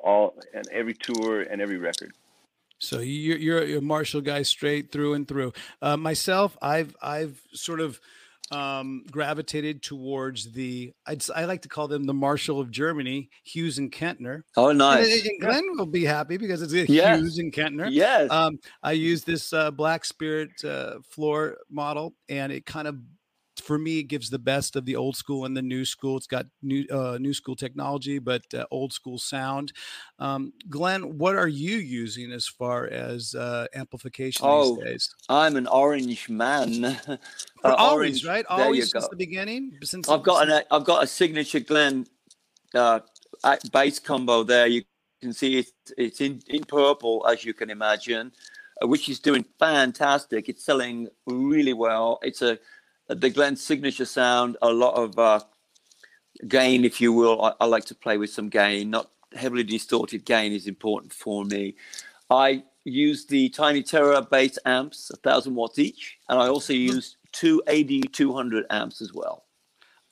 [0.05, 2.13] all and every tour and every record.
[2.79, 5.55] So you're you're a Marshall guy straight through and through.
[5.81, 8.01] Uh, myself, I've I've sort of
[8.51, 13.31] um, gravitated towards the I'd, s- I like to call them the Marshall of Germany,
[13.45, 14.43] Hughes and Kettner.
[14.57, 15.25] Oh, And, nice.
[15.27, 17.19] and Glenn will be happy because it's a Yes.
[17.21, 17.89] Hughes and Kettner.
[17.91, 18.31] Yes.
[18.31, 22.97] Um, I use this uh, Black Spirit uh, floor model, and it kind of,
[23.59, 26.17] for me, it gives the best of the old school and the new school.
[26.17, 29.73] It's got new uh, new school technology, but uh, old school sound.
[30.19, 35.15] Um, Glenn, what are you using as far as uh, amplification Oh, these days?
[35.29, 36.97] I'm an orange man.
[37.63, 38.47] Uh, always, orange- right?
[38.49, 39.01] There you Always go.
[39.01, 39.73] since the beginning.
[39.83, 42.07] Since I've got an I've got a signature Glenn
[42.75, 43.01] uh,
[43.71, 44.67] bass combo there.
[44.67, 44.83] You
[45.21, 45.67] can see it,
[45.99, 48.33] it's in in purple as you can imagine,
[48.83, 50.49] uh, which is doing fantastic.
[50.49, 52.19] It's selling really well.
[52.23, 52.59] It's a
[53.15, 54.57] the Glenn signature sound.
[54.63, 55.41] A lot of uh,
[56.49, 57.43] gain, if you will.
[57.43, 61.45] I, I like to play with some gain, not heavily distorted gain is important for
[61.45, 61.77] me.
[62.31, 67.17] I use the Tiny Terror bass amps, a thousand watts each, and I also use
[67.33, 69.45] two AD 200 amps as well.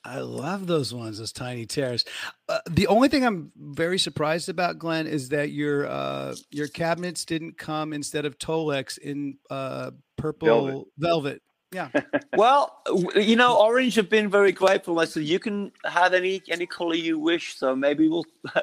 [0.03, 2.05] I love those ones, those tiny tears.
[2.47, 7.25] Uh, the only thing I'm very surprised about, Glenn, is that your uh, your cabinets
[7.25, 11.41] didn't come instead of Tolex in uh, purple velvet.
[11.71, 11.89] Yeah,
[12.35, 12.81] Well,
[13.15, 14.99] you know, Orange have been very grateful.
[14.99, 17.55] I said you can have any any color you wish.
[17.57, 18.25] So maybe we'll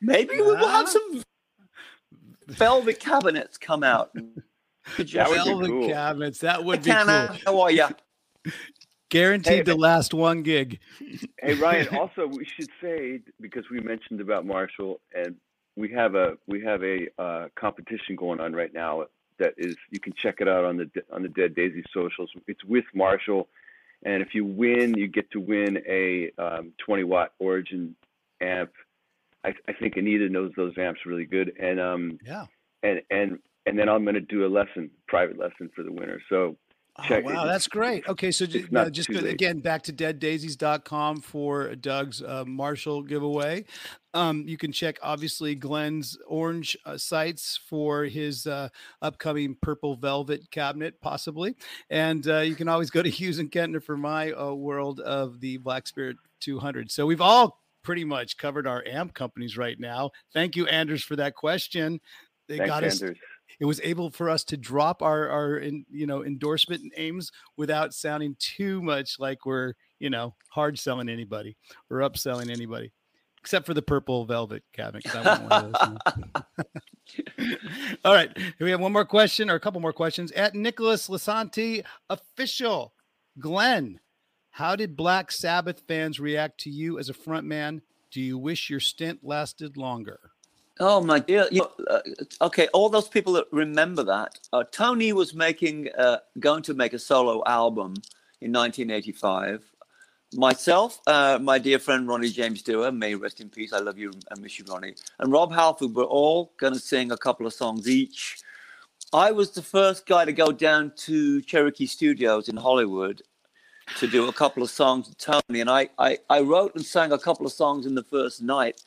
[0.00, 1.22] maybe we will have some
[2.46, 4.10] velvet cabinets come out.
[4.96, 5.28] Good job.
[5.28, 5.88] That would be velvet cool.
[5.88, 6.38] cabinets.
[6.40, 7.38] That would be Tana, cool.
[7.44, 7.88] how are you?
[9.10, 10.80] Guaranteed Hey, to last one gig.
[11.40, 15.34] Hey Ryan, also we should say because we mentioned about Marshall, and
[15.76, 19.06] we have a we have a uh, competition going on right now
[19.38, 22.30] that is you can check it out on the on the Dead Daisy socials.
[22.46, 23.48] It's with Marshall,
[24.04, 27.94] and if you win, you get to win a um, 20 watt Origin
[28.40, 28.72] amp.
[29.44, 32.46] I, I think Anita knows those amps really good, and um Yeah.
[32.82, 36.20] and and and then I'm going to do a lesson, private lesson for the winner.
[36.28, 36.56] So
[37.00, 37.26] Oh, Check it.
[37.26, 38.08] wow, that's great.
[38.08, 43.64] Okay, so just go, again back to deaddaisies.com for Doug's uh, Marshall giveaway.
[44.14, 48.68] Um, you can check obviously Glenn's orange uh, sites for his uh,
[49.00, 51.54] upcoming purple velvet cabinet, possibly,
[51.88, 55.38] and uh, you can always go to Hughes and Kettner for my uh, world of
[55.40, 56.90] the Black Spirit 200.
[56.90, 60.10] So we've all pretty much covered our amp companies right now.
[60.34, 62.00] Thank you, Anders, for that question.
[62.48, 63.18] They thanks, got us Anders.
[63.60, 67.92] It was able for us to drop our our in, you know endorsement names without
[67.94, 71.56] sounding too much like we're you know hard selling anybody
[71.90, 72.92] or upselling anybody
[73.40, 75.04] except for the purple velvet cabinet
[78.04, 80.32] all right we have one more question or a couple more questions.
[80.32, 82.94] At nicholas lasanti official
[83.38, 84.00] glenn
[84.50, 88.70] how did black sabbath fans react to you as a front man do you wish
[88.70, 90.32] your stint lasted longer
[90.80, 91.48] Oh my dear!
[91.50, 92.00] You know, uh,
[92.42, 96.92] okay, all those people that remember that, uh, Tony was making, uh, going to make
[96.92, 97.94] a solo album
[98.40, 99.64] in 1985.
[100.34, 103.72] Myself, uh, my dear friend Ronnie James Dio, may rest in peace.
[103.72, 104.94] I love you and miss you, Ronnie.
[105.18, 108.38] And Rob Halford were all going to sing a couple of songs each.
[109.12, 113.22] I was the first guy to go down to Cherokee Studios in Hollywood
[113.96, 117.12] to do a couple of songs with Tony, and I, I, I wrote and sang
[117.12, 118.82] a couple of songs in the first night.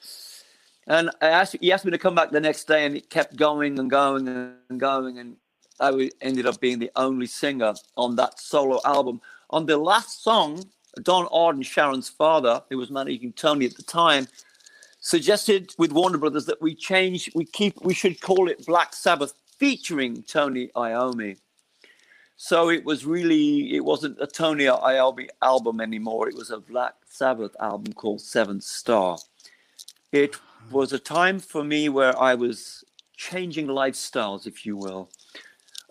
[0.87, 3.35] And I asked, he asked me to come back the next day, and it kept
[3.35, 5.37] going and going and going, and
[5.79, 9.21] I ended up being the only singer on that solo album.
[9.51, 10.63] On the last song,
[11.03, 14.27] Don Arden, Sharon's father, who was managing Tony at the time,
[14.99, 19.33] suggested with Warner Brothers that we change, we keep, we should call it Black Sabbath
[19.57, 21.37] featuring Tony Iommi.
[22.37, 26.27] So it was really, it wasn't a Tony Iommi album anymore.
[26.27, 29.17] It was a Black Sabbath album called Seventh Star.
[30.11, 30.35] It
[30.69, 32.83] was a time for me where I was
[33.15, 35.09] changing lifestyles, if you will.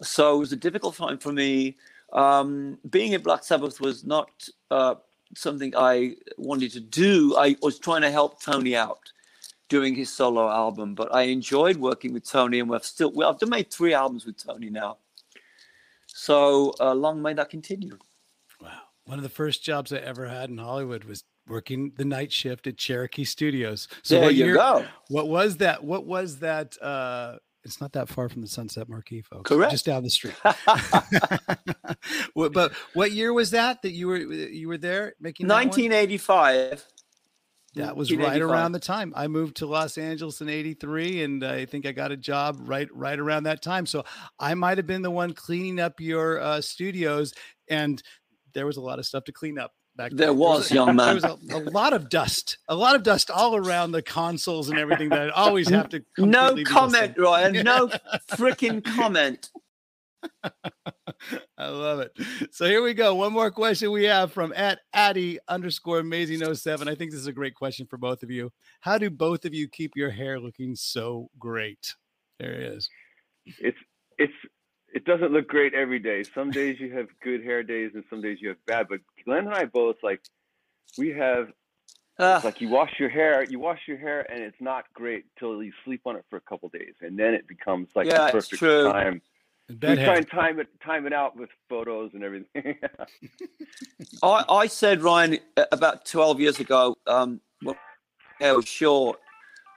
[0.03, 1.77] So it was a difficult time for me.
[2.13, 4.31] Um, being in Black Sabbath was not
[4.71, 4.97] uh,
[5.37, 7.37] something I wanted to do.
[7.37, 9.13] I was trying to help Tony out
[9.69, 13.49] doing his solo album, but I enjoyed working with Tony, and we've still well, I've
[13.49, 14.99] made three albums with Tony now.
[16.09, 17.97] So uh, long may that continue.
[18.61, 22.33] Wow, one of the first jobs I ever had in Hollywood was working the night
[22.33, 23.89] shift at Cherokee Studios.
[24.03, 24.87] So there you year, go.
[25.09, 25.85] What was that?
[25.85, 26.81] What was that?
[26.81, 29.49] Uh, it's not that far from the Sunset Marquis, folks.
[29.49, 29.71] Correct.
[29.71, 30.35] Just down the street.
[32.35, 35.47] but what year was that that you were you were there making?
[35.47, 36.87] 1985.
[37.77, 41.67] That was right around the time I moved to Los Angeles in '83, and I
[41.67, 43.87] think I got a job right right around that time.
[43.87, 44.05] So
[44.41, 47.33] I might have been the one cleaning up your uh, studios,
[47.69, 48.03] and
[48.55, 50.11] there was a lot of stuff to clean up back.
[50.13, 51.19] There, there was, was, young man.
[51.19, 54.69] There was a, a, lot of dust, a lot of dust all around the consoles
[54.69, 56.03] and everything that I always have to.
[56.19, 57.65] No comment, Ryan.
[57.65, 57.89] No
[58.31, 59.51] freaking comment.
[61.59, 62.13] I love it.
[62.51, 63.15] So here we go.
[63.15, 66.89] One more question we have from at Addy underscore amazing 07.
[66.89, 68.51] I think this is a great question for both of you.
[68.81, 71.95] How do both of you keep your hair looking so great?
[72.39, 72.89] There it is.
[73.47, 73.79] It's
[74.19, 74.33] it's
[74.93, 76.23] it doesn't look great every day.
[76.23, 78.89] Some days you have good hair days and some days you have bad.
[78.89, 80.21] But Glenn and I both like
[80.99, 81.49] we have
[82.19, 85.63] uh, like you wash your hair, you wash your hair and it's not great till
[85.63, 88.33] you sleep on it for a couple days and then it becomes like yeah, the
[88.33, 89.23] perfect time
[89.69, 92.75] we try and time it time it out with photos and everything.
[94.23, 95.39] I, I said Ryan
[95.71, 96.97] about twelve years ago.
[97.07, 97.77] Um, when
[98.41, 99.21] hair was short.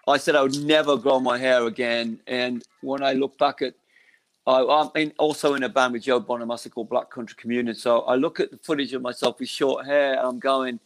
[0.07, 2.19] I said I would never grow my hair again.
[2.27, 3.75] And when I look back at,
[4.45, 7.75] I, I'm in, also in a band with Joe Bonamassa called Black Country Communion.
[7.75, 10.79] So I look at the footage of myself with short hair, and I'm going,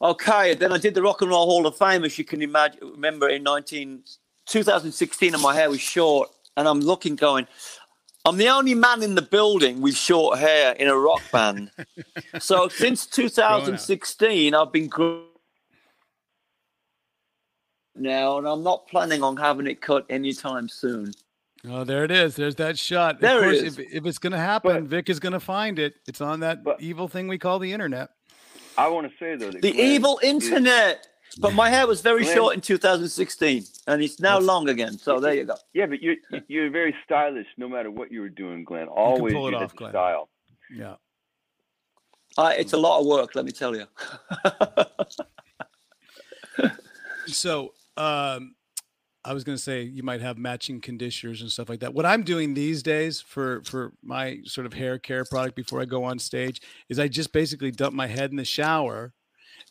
[0.00, 0.54] okay.
[0.54, 2.80] Then I did the Rock and Roll Hall of Fame, as you can imagine.
[2.92, 4.02] Remember in 19,
[4.46, 7.46] 2016, and my hair was short, and I'm looking, going,
[8.24, 11.70] I'm the only man in the building with short hair in a rock band.
[12.38, 15.26] so since 2016, I've been growing
[17.94, 21.12] now, and I'm not planning on having it cut anytime soon.
[21.68, 22.34] Oh, there it is.
[22.34, 23.20] There's that shot.
[23.20, 23.78] There of course, it is.
[23.78, 25.94] If, if it's going to happen, but, Vic is going to find it.
[26.06, 28.10] It's on that but, evil thing we call the internet.
[28.76, 31.06] I want to say though, the evil internet.
[31.38, 34.98] But my hair was very Glenn, short in 2016, and it's now long again.
[34.98, 35.54] So there you go.
[35.72, 38.86] Yeah, but you're you're very stylish, no matter what you were doing, Glenn.
[38.88, 39.92] Always you pull it off, Glenn.
[39.92, 40.28] style.
[40.74, 40.96] Yeah.
[42.36, 43.86] Uh, it's a lot of work, let me tell you.
[47.26, 48.54] so, um,
[49.24, 51.94] I was going to say you might have matching conditioners and stuff like that.
[51.94, 55.84] What I'm doing these days for for my sort of hair care product before I
[55.84, 59.14] go on stage is I just basically dump my head in the shower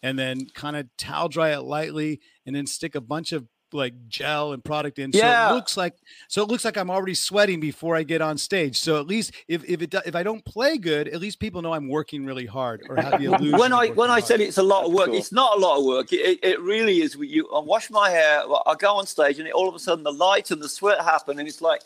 [0.02, 3.94] and then kind of towel dry it lightly and then stick a bunch of like
[4.08, 5.48] gel and product in yeah.
[5.48, 5.96] so it looks like
[6.28, 8.80] so it looks like I'm already sweating before I get on stage.
[8.80, 11.74] So at least if if it if I don't play good, at least people know
[11.74, 13.60] I'm working really hard or have the illusion.
[13.60, 14.24] when I when hard.
[14.24, 15.16] I said it's a lot of work, cool.
[15.16, 16.14] it's not a lot of work.
[16.14, 17.16] It, it really is.
[17.16, 20.04] You I wash my hair, I go on stage, and it, all of a sudden
[20.04, 21.82] the light and the sweat happen, and it's like,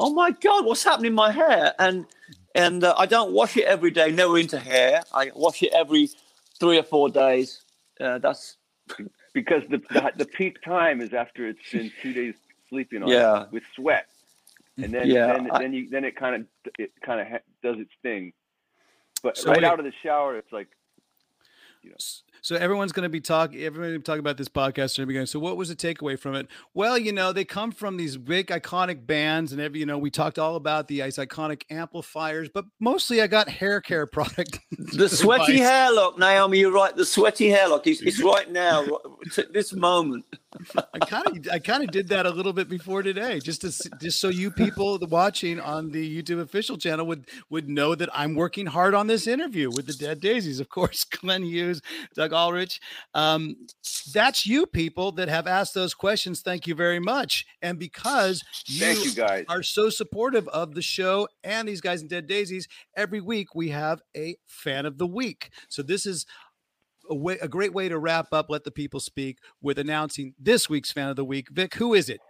[0.00, 1.74] oh my god, what's happening in my hair?
[1.78, 2.06] And
[2.54, 4.10] and uh, I don't wash it every day.
[4.10, 5.02] Never into hair.
[5.12, 6.10] I wash it every
[6.58, 7.62] three or four days
[8.00, 8.56] uh, that's
[9.36, 12.34] because the, the, the peak time is after it's been two days
[12.70, 13.42] sleeping on yeah.
[13.42, 14.06] it with sweat,
[14.78, 17.46] and then yeah, then, I, then you then it kind of it kind of ha-
[17.62, 18.32] does its thing.
[19.22, 20.68] But so right out of the shower, it's like
[21.82, 21.96] you know.
[22.42, 23.60] So everyone's going to be talking.
[23.62, 25.26] Everyone's talking about this podcast the beginning.
[25.26, 26.48] So what was the takeaway from it?
[26.74, 30.10] Well, you know, they come from these big iconic bands, and every you know, we
[30.10, 34.60] talked all about the ice iconic amplifiers, but mostly I got hair care product.
[34.70, 36.58] the sweaty hair look, Naomi.
[36.58, 36.94] You're right.
[36.94, 37.86] The sweaty hair look.
[37.86, 38.84] It's, it's right now,
[39.52, 40.24] this moment.
[40.94, 43.68] I kind of I kind of did that a little bit before today, just to
[44.00, 48.34] just so you people watching on the YouTube official channel would would know that I'm
[48.34, 50.60] working hard on this interview with the Dead Daisies.
[50.60, 51.80] Of course, Glenn Hughes,
[52.14, 52.80] Doug Aldrich.
[53.14, 53.56] Um,
[54.12, 56.40] that's you people that have asked those questions.
[56.40, 57.46] Thank you very much.
[57.62, 59.44] And because you, Thank you guys.
[59.48, 63.70] are so supportive of the show and these guys in Dead Daisies, every week we
[63.70, 65.50] have a fan of the week.
[65.68, 66.26] So this is
[67.10, 70.68] a way a great way to wrap up let the people speak with announcing this
[70.68, 71.48] week's fan of the week.
[71.50, 72.20] Vic who is it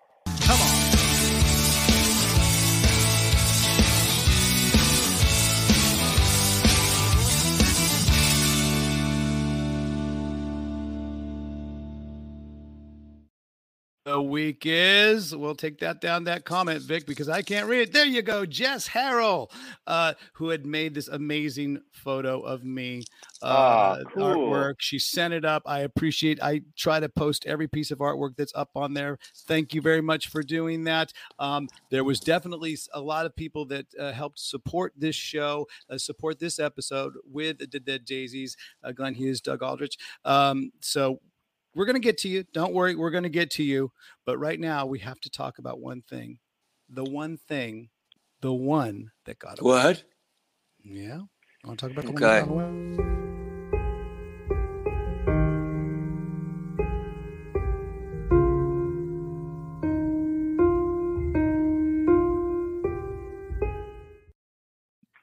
[14.06, 15.34] the week is.
[15.34, 17.92] We'll take that down that comment vic because i can't read it.
[17.92, 19.50] There you go jess harrell
[19.88, 23.02] uh, who had made this amazing photo of me
[23.42, 24.22] Ah, uh, cool.
[24.22, 24.74] artwork.
[24.78, 25.62] She sent it up.
[25.66, 29.18] I appreciate i try to post every piece of artwork that's up on there.
[29.46, 31.12] Thank you very much for doing that.
[31.40, 35.98] Um, there was definitely a lot of people that uh, helped support this show uh,
[35.98, 38.56] support this episode with the dead daisies.
[38.84, 39.98] Uh, glenn hughes doug aldrich.
[40.24, 41.20] Um, so
[41.76, 42.44] we're going to get to you.
[42.54, 42.96] Don't worry.
[42.96, 43.92] We're going to get to you.
[44.24, 46.38] But right now, we have to talk about one thing.
[46.88, 47.90] The one thing,
[48.40, 49.70] the one that got away.
[49.70, 50.02] What?
[50.82, 51.20] Yeah.
[51.62, 53.25] I want to talk about the one that got away.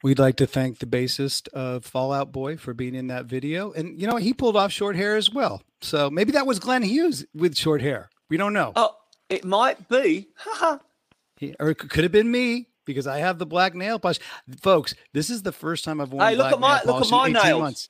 [0.03, 3.71] We'd like to thank the bassist of Fall Out Boy for being in that video.
[3.71, 5.63] And, you know, he pulled off short hair as well.
[5.81, 8.09] So maybe that was Glenn Hughes with short hair.
[8.29, 8.73] We don't know.
[8.75, 8.95] Oh,
[9.29, 10.27] it might be.
[11.37, 14.19] He, or it could have been me because I have the black nail polish.
[14.61, 16.95] Folks, this is the first time I've worn Hey, look black at my- nail look
[17.03, 17.61] at polish my in 18 nails.
[17.61, 17.89] months.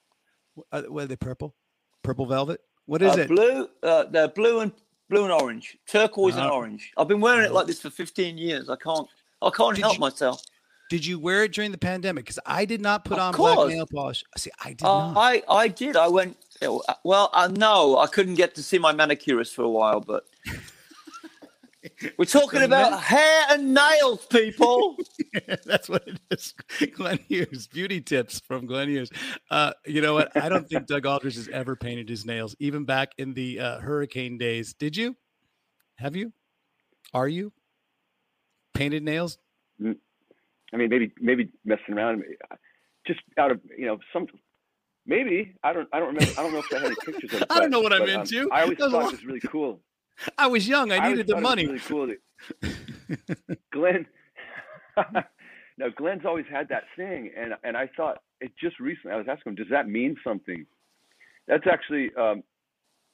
[0.72, 1.56] Uh, what are they purple?
[2.04, 2.62] Purple velvet?
[2.86, 3.28] What is Uh, it?
[3.28, 3.68] Blue.
[3.82, 4.72] Uh, they're blue and
[5.10, 6.52] blue and orange, turquoise and Oh.
[6.56, 6.92] orange.
[6.96, 8.70] I've been wearing it like this for 15 years.
[8.70, 9.08] I can't.
[9.42, 10.42] I can't Did help you- myself.
[10.94, 12.26] Did you wear it during the pandemic?
[12.26, 14.24] Because I did not put Of on black nail polish.
[14.38, 15.18] See, I did Uh, not.
[15.18, 15.96] I I did.
[15.96, 16.38] I went.
[17.04, 20.28] Well, I know I couldn't get to see my manicurist for a while, but
[22.20, 24.98] we're talking about men- hair and nails, people.
[25.66, 26.54] That's what it is.
[26.94, 29.10] Glenn Hughes, beauty tips from Glenn Hughes.
[29.50, 30.38] Uh, you know what?
[30.38, 33.80] I don't think Doug Aldrich has ever painted his nails, even back in the uh,
[33.80, 34.76] hurricane days.
[34.76, 35.16] Did you?
[35.98, 36.34] Have you?
[37.16, 37.52] Are you?
[38.76, 39.40] Painted nails?
[40.74, 42.24] I mean, maybe maybe messing around,
[43.06, 44.28] just out of you know some.
[45.06, 47.42] Maybe I don't I don't remember I don't know if I had any pictures of
[47.42, 47.48] it.
[47.50, 48.50] I don't know what I'm um, into.
[48.52, 49.82] I always That was thought it was really cool.
[50.38, 50.92] I was young.
[50.92, 51.66] I always needed the thought it was money.
[51.68, 52.08] Really cool.
[52.62, 54.06] That, Glenn.
[55.78, 59.12] no, Glenn's always had that thing, and and I thought it just recently.
[59.14, 60.66] I was asking him, does that mean something?
[61.48, 62.12] That's actually.
[62.16, 62.44] Um,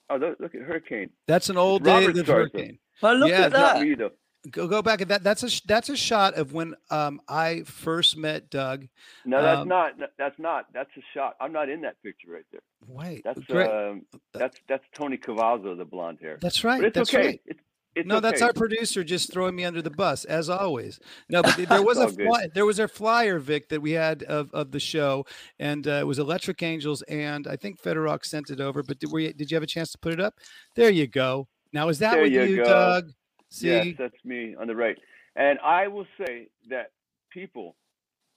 [0.09, 1.09] oh, look, look at Hurricane.
[1.27, 2.33] That's an old day Robert of Sarzo.
[2.33, 2.79] hurricane.
[3.01, 3.81] Well, look Yeah, at It's not that.
[3.83, 4.11] me though.
[4.51, 5.21] Go go back at that.
[5.23, 8.87] That's a that's a shot of when um I first met Doug.
[9.25, 9.91] No, that's Um, not.
[10.17, 10.67] That's not.
[10.73, 11.35] That's a shot.
[11.41, 12.61] I'm not in that picture right there.
[12.87, 13.69] Wait, That's great.
[13.69, 16.37] um, that's that's Tony Cavazo, the blonde hair.
[16.41, 16.79] that's right.
[16.79, 17.25] But it's that's okay.
[17.27, 17.41] right.
[17.45, 17.59] It's,
[17.95, 20.99] it's no, that's our producer just throwing me under the bus as always.
[21.27, 24.49] No, but there was a fly, there was a flyer, Vic, that we had of,
[24.53, 25.25] of the show,
[25.57, 28.83] and uh, it was Electric Angels, and I think Federox sent it over.
[28.83, 30.35] But did we did you have a chance to put it up?
[30.75, 31.47] There you go.
[31.73, 32.63] Now is that There with you you.
[32.63, 33.11] Doug?
[33.49, 34.97] See, Yes, that's me on the right.
[35.35, 36.91] And I will say that
[37.31, 37.75] people,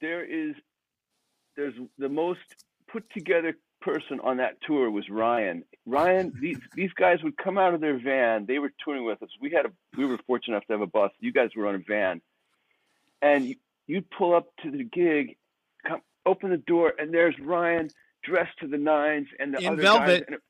[0.01, 0.55] there is,
[1.57, 2.41] there's the most
[2.91, 5.65] put together person on that tour was Ryan.
[5.87, 8.47] Ryan, these these guys would come out of their van.
[8.47, 9.29] They were touring with us.
[9.41, 11.11] We had a we were fortunate enough to have a bus.
[11.21, 12.21] You guys were on a van,
[13.21, 13.57] and you,
[13.87, 15.37] you'd pull up to the gig,
[15.87, 17.91] come open the door, and there's Ryan
[18.23, 20.07] dressed to the nines, and the In other velvet.
[20.07, 20.23] guys.
[20.29, 20.43] And it,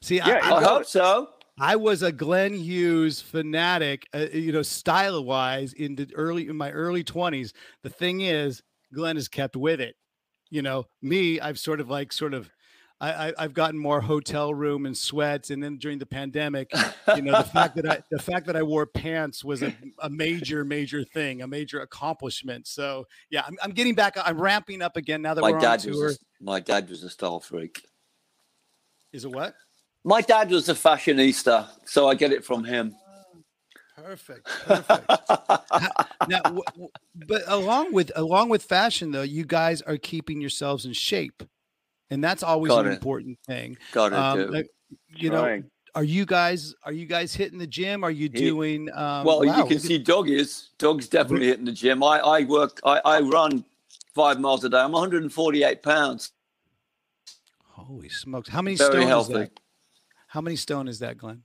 [0.00, 1.28] see, Yeah, I, I, I hope so.
[1.60, 6.56] I was a Glenn Hughes fanatic, uh, you know, style wise in the early in
[6.56, 7.52] my early twenties.
[7.82, 9.96] The thing is, Glenn has kept with it.
[10.50, 12.50] You know, me, I've sort of like sort of.
[13.00, 16.68] I, I, I've gotten more hotel room and sweats, and then during the pandemic,
[17.14, 20.10] you know, the fact that I the fact that I wore pants was a, a
[20.10, 22.66] major major thing, a major accomplishment.
[22.66, 24.16] So yeah, I'm, I'm getting back.
[24.20, 26.10] I'm ramping up again now that my we're on tour.
[26.10, 27.84] a, my dad was a style freak.
[29.12, 29.54] Is it what?
[30.08, 32.94] My dad was a fashionista, so I get it from him.
[33.94, 34.46] Perfect.
[34.64, 35.06] Perfect.
[36.28, 36.88] now, w- w-
[37.26, 41.42] but along with along with fashion, though, you guys are keeping yourselves in shape,
[42.08, 42.94] and that's always Got an it.
[42.94, 43.76] important thing.
[43.92, 44.18] Got it.
[44.18, 44.46] Um, do.
[44.46, 44.68] like,
[45.14, 45.62] you know,
[45.94, 48.02] are you guys are you guys hitting the gym?
[48.02, 48.88] Are you doing?
[48.94, 50.70] Um, well, wow, you can look at- see Doug is.
[50.78, 52.02] Doug's definitely hitting the gym.
[52.02, 52.80] I, I work.
[52.82, 53.62] I, I run
[54.14, 54.78] five miles a day.
[54.78, 56.32] I'm 148 pounds.
[57.66, 58.48] Holy smokes!
[58.48, 59.32] How many Very stone healthy.
[59.34, 59.60] is that?
[60.28, 61.42] How many stone is that, Glenn?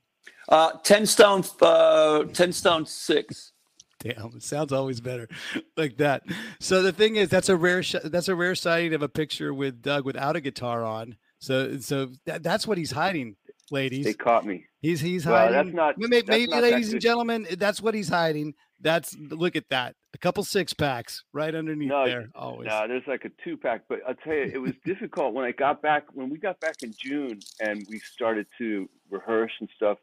[0.48, 3.54] Uh, ten stone, uh, ten stone six.
[4.00, 5.30] Damn, it sounds always better
[5.78, 6.24] like that.
[6.60, 9.54] So the thing is, that's a rare sh- that's a rare sighting of a picture
[9.54, 11.16] with Doug without a guitar on.
[11.40, 13.38] So so that, that's what he's hiding,
[13.72, 14.06] ladies.
[14.06, 14.66] They caught me.
[14.82, 15.54] He's he's Well, hiding.
[15.54, 18.54] that's not- maybe, that's maybe not that ladies and gentlemen, that's what he's hiding.
[18.82, 22.28] That's look at that, a couple six packs right underneath No, there.
[22.36, 22.68] Always.
[22.68, 25.52] No, there's like a two pack, but I'll tell you, it was difficult when I
[25.52, 26.04] got back.
[26.14, 30.00] When we got back in June and we started to rehearse and stuff,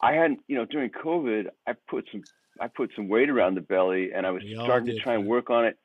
[0.00, 2.22] I hadn't, you know, during COVID, I put some,
[2.60, 5.14] I put some weight around the belly, and I was We starting to did, try
[5.14, 5.76] and work on it.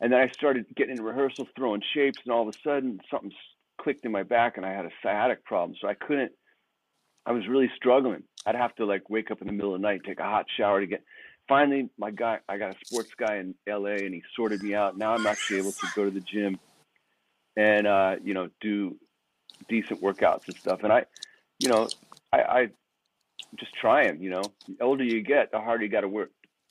[0.00, 3.32] And then I started getting into rehearsals, throwing shapes, and all of a sudden something
[3.78, 6.32] clicked in my back, and I had a sciatic problem, so I couldn't.
[7.26, 8.22] I was really struggling.
[8.46, 10.46] I'd have to like wake up in the middle of the night, take a hot
[10.56, 11.02] shower to get.
[11.48, 14.96] Finally, my guy, I got a sports guy in LA, and he sorted me out.
[14.96, 16.58] Now I'm actually able to go to the gym
[17.56, 18.96] and uh, you know do
[19.68, 20.80] decent workouts and stuff.
[20.84, 21.04] And I,
[21.58, 21.88] you know,
[22.32, 22.68] I, I
[23.58, 24.22] just trying.
[24.22, 26.30] You know, the older you get, the harder you got to work.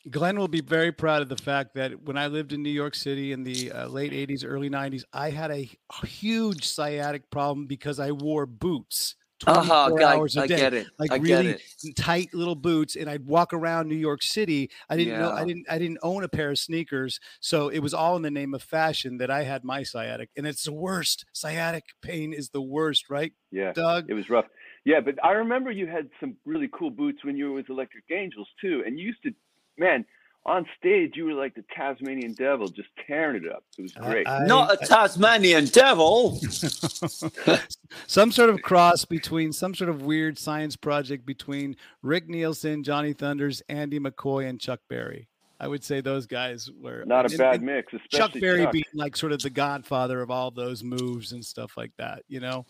[0.09, 2.93] Glenn will be very proud of the fact that when I lived in New York
[2.93, 5.67] City in the uh, late 80s, early 90s, I had a
[6.05, 9.15] huge sciatic problem because I wore boots.
[9.45, 9.89] Uh huh.
[9.89, 10.55] 24 hours a I day.
[10.57, 10.87] get it.
[10.97, 11.95] like I really get it.
[11.97, 14.71] tight little boots and I'd walk around New York City.
[14.89, 17.19] I didn't know I didn't I didn't own a pair of sneakers.
[17.41, 20.29] So it was all in the name of fashion that I had my sciatic.
[20.37, 21.25] And it's the worst.
[21.33, 24.05] Sciatic pain is the worst, right, Yeah, Doug?
[24.09, 24.45] it was rough.
[24.85, 28.05] Yeah, but I remember you had some really cool boots when you were with Electric
[28.11, 29.31] Angels too, and you used to,
[29.77, 30.05] man,
[30.45, 33.63] on stage you were like the Tasmanian Devil, just tearing it up.
[33.77, 34.27] It was great.
[34.27, 36.39] I- Not a Tasmanian devil.
[38.07, 43.13] some sort of cross between some sort of weird science project between Rick Nielsen, Johnny
[43.13, 45.27] Thunders, Andy McCoy, and Chuck Berry.
[45.57, 48.73] I would say those guys were Not a and- bad and mix, Chuck Berry Chuck.
[48.73, 52.41] being like sort of the godfather of all those moves and stuff like that, you
[52.41, 52.65] know,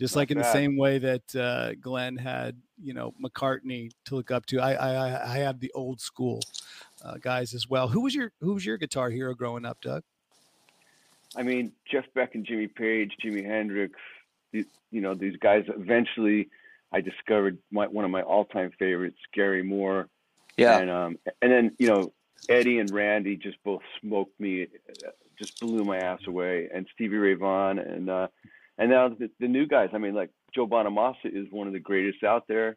[0.00, 4.16] just Not like in the same way that uh, Glenn had, you know, McCartney to
[4.16, 4.58] look up to.
[4.58, 6.40] I I, I- I have the old school
[7.04, 7.88] uh, guys as well.
[7.88, 10.02] Who was your who was your guitar hero growing up, Doug?
[11.36, 13.94] I mean, Jeff Beck and Jimmy Page, Jimi Hendrix,
[14.52, 15.64] the, you know, these guys.
[15.68, 16.48] Eventually,
[16.92, 20.08] I discovered my, one of my all-time favorites, Gary Moore,
[20.56, 20.78] Yeah.
[20.78, 22.12] and um, and then you know,
[22.48, 27.16] Eddie and Randy just both smoked me, uh, just blew my ass away, and Stevie
[27.16, 28.28] Ray Vaughan, and uh,
[28.78, 29.90] and now the, the new guys.
[29.92, 32.76] I mean, like Joe Bonamassa is one of the greatest out there.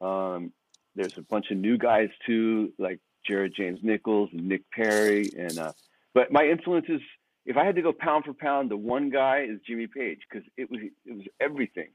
[0.00, 0.52] Um,
[0.94, 5.58] there's a bunch of new guys too, like Jared James Nichols and Nick Perri, and
[5.58, 5.72] uh,
[6.14, 7.00] but my influences.
[7.48, 10.44] If I had to go pound for pound, the one guy is Jimmy Page because
[10.56, 11.90] it was it was everything.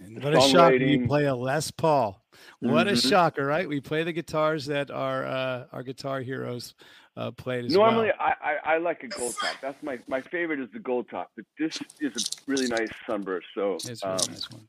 [0.00, 0.76] And what a shocker!
[0.76, 2.24] You play a Les Paul.
[2.60, 3.08] What a Mhm.
[3.08, 3.68] shocker, right?
[3.68, 6.74] We play the guitars that our uh, our guitar heroes
[7.18, 8.32] uh, played as Normally, well.
[8.40, 9.56] I, I, I like a gold top.
[9.60, 13.48] That's my my favorite is the gold top, but this is a really nice sunburst.
[13.54, 14.68] So It's a really um, nice one.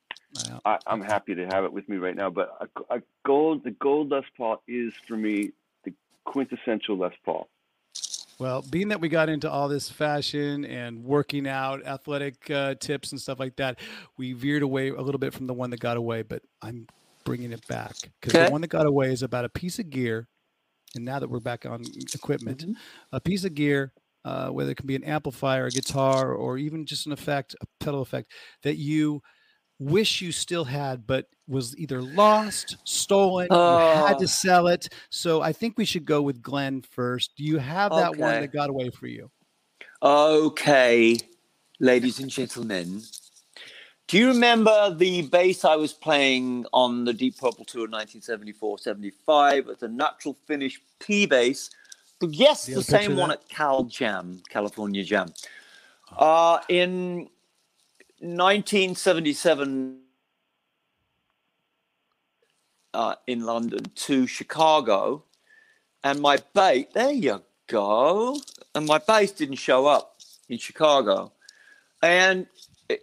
[0.66, 2.30] I, I'm happy to have it with me right now.
[2.30, 5.52] But a, a gold, the gold Les Paul is for me
[6.32, 7.50] quintessential Les Paul.
[8.40, 13.12] Well, being that we got into all this fashion and working out, athletic uh, tips
[13.12, 13.80] and stuff like that,
[14.18, 16.22] we veered away a little bit from the one that got away.
[16.22, 16.88] But I'm
[17.26, 18.46] bringing it back because Okay.
[18.46, 20.30] the one that got away is about a piece of gear.
[20.96, 22.66] And now that we're back on equipment,
[23.12, 23.94] a piece of gear,
[24.26, 27.66] uh, whether it can be an amplifier, a guitar, or even just an effect, a
[27.84, 28.32] pedal effect
[28.64, 29.22] that you
[29.80, 34.20] wish you still had, but was either lost, stolen, you had Oh.
[34.20, 34.90] to sell it.
[35.10, 37.32] So I think we should go with Glenn first.
[37.36, 39.32] Do you have that one that got away for you?
[40.04, 41.18] Okay,
[41.80, 43.02] ladies and gentlemen.
[44.08, 49.68] Do you remember the bass I was playing on the Deep Purple tour 1974 75?
[49.70, 51.70] It's a natural finish P bass.
[52.20, 53.42] But yes, the have a picture same one that?
[53.42, 55.32] at Cal Jam, California Jam.
[56.18, 57.30] Uh, in
[58.22, 59.98] 1977
[62.94, 65.24] uh, in London to Chicago,
[66.04, 68.38] and my bass, there you go,
[68.76, 70.18] and my bass didn't show up
[70.50, 71.32] in Chicago,
[72.02, 72.48] and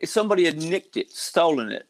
[0.05, 1.87] somebody had nicked it, stolen it.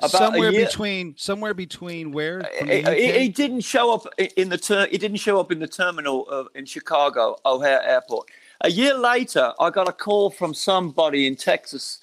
[0.00, 2.38] About somewhere between somewhere between where?
[2.60, 4.06] It, it- it didn't show up
[4.36, 8.28] in the ter- it didn't show up in the terminal of, in Chicago O'Hare Airport.
[8.60, 11.98] A year later, I got a call from somebody in Texas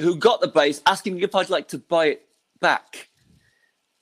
[0.00, 2.28] who got the bass asking if I'd like to buy it
[2.60, 3.08] back.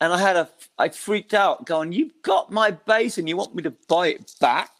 [0.01, 3.55] And I had a I freaked out going, "You've got my bass and you want
[3.55, 4.71] me to buy it back?"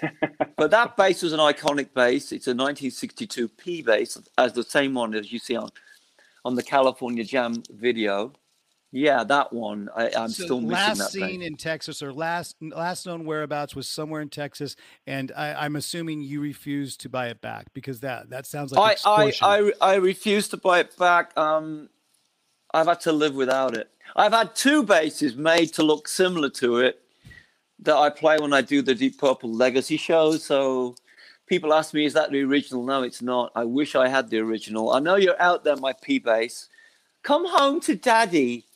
[0.56, 2.32] but that bass was an iconic bass.
[2.32, 5.70] It's a 1962 P bass, as the same one as you see on
[6.44, 8.32] on the California Jam video.
[8.96, 9.88] Yeah, that one.
[9.96, 11.10] I, I'm So still missing last that.
[11.10, 15.74] seen in Texas or last last known whereabouts was somewhere in Texas, and I, I'm
[15.74, 19.32] assuming you refused to buy it back because that that sounds like I, I.
[19.42, 21.36] I, I refuse to buy it back.
[21.36, 21.88] Um,
[22.72, 23.90] I've had to live without it.
[24.14, 27.02] I've had two basses made to look similar to it
[27.80, 30.44] that I play when I do the Deep Purple Legacy shows.
[30.44, 30.94] So
[31.48, 32.84] people ask me, is that the original?
[32.84, 33.50] No, it's not.
[33.56, 34.92] I wish I had the original.
[34.92, 36.68] I know you're out there, my P bass.
[37.24, 38.66] Come home to daddy.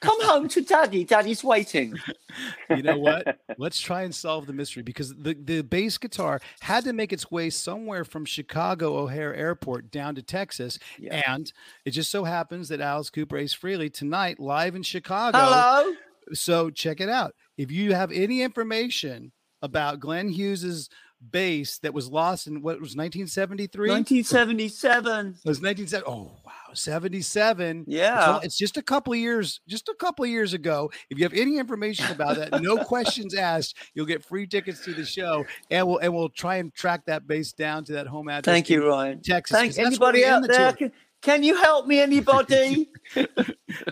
[0.00, 1.04] Come home to daddy.
[1.04, 1.94] Daddy's waiting.
[2.70, 3.38] you know what?
[3.58, 7.30] Let's try and solve the mystery because the, the bass guitar had to make its
[7.30, 10.78] way somewhere from Chicago O'Hare Airport down to Texas.
[10.98, 11.22] Yeah.
[11.26, 11.52] And
[11.84, 15.36] it just so happens that Alice Cooper Ace Frehley tonight live in Chicago.
[15.36, 15.92] Hello.
[16.32, 17.34] So check it out.
[17.56, 19.32] If you have any information
[19.62, 20.88] about Glenn Hughes's
[21.30, 23.90] bass that was lost in what was 1973?
[23.90, 25.26] 1977.
[25.44, 26.04] It was 1970.
[26.10, 27.78] Oh wow, 77.
[27.80, 28.24] It's, Yeah.
[28.24, 30.90] all- it's just a couple of years, just a couple of years ago.
[31.10, 34.94] If you have any information about that, no questions asked, you'll get free tickets to
[34.94, 38.28] the show, and we'll and we'll try and track that bass down to that home
[38.28, 38.44] address.
[38.52, 39.20] Thank you, Ryan.
[39.20, 40.72] texas Thank anybody out the there.
[40.72, 42.90] Can, can you help me, anybody?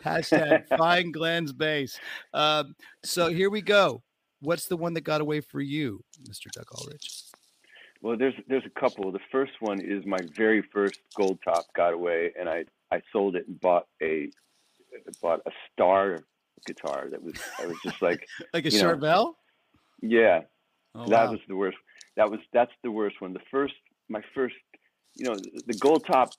[0.05, 1.99] Hashtag find Glenn's bass
[2.33, 2.75] Um,
[3.05, 4.03] so here we go.
[4.41, 6.51] What's the one that got away for you, Mr.
[6.53, 7.23] Doug Aldrich?
[8.03, 9.11] Well, there's there's a couple.
[9.11, 13.37] The first one is my very first gold top got away, and I I sold
[13.37, 14.31] it and bought a
[15.21, 16.21] bought a star
[16.67, 19.35] guitar that was I was just like Like a You know, Charvel?
[20.03, 20.43] yeah
[20.95, 21.31] Oh, that wow.
[21.33, 21.77] was the worst.
[22.17, 23.33] That was that's the worst one.
[23.33, 23.75] The first
[24.09, 24.57] my first
[25.15, 26.31] you know the gold top.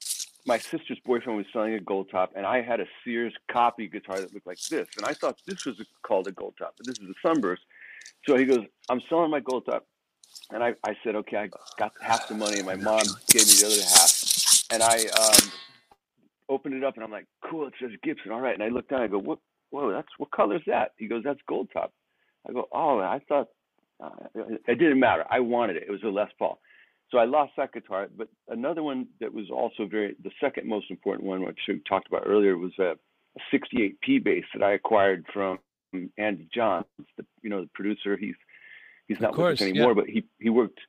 [0.46, 4.18] My sister's boyfriend was selling a gold top, and I had a Sears copy guitar
[4.22, 6.98] that looked like this, and I thought this was called a gold top, but this
[7.00, 7.64] is a sunburst.
[8.26, 9.86] So he goes, "I'm selling my gold top,"
[10.52, 13.54] and I, I said, "Okay, I got half the money, and my mom gave me
[13.60, 15.52] the other half." And I um,
[16.50, 18.90] opened it up, and I'm like, "Cool, it says Gibson, all right." And I looked
[18.90, 19.40] down, I go, "What?
[19.70, 21.94] Whoa, that's what color is that?" He goes, "That's gold top."
[22.48, 23.48] I go, "Oh, I thought
[24.04, 24.10] uh,
[24.68, 25.26] it didn't matter.
[25.30, 25.84] I wanted it.
[25.88, 26.60] It was a Les Paul."
[27.10, 30.92] So I lost that guitar, but another one that was also very the second most
[30.92, 34.74] important one, which we talked about earlier, was a, a 68 P bass that I
[34.74, 35.60] acquired from
[36.18, 36.86] Andy Johns,
[37.18, 38.18] the you know the producer.
[38.18, 38.36] He's
[39.08, 39.82] he's not course, with us yeah.
[39.82, 40.80] anymore, but he he worked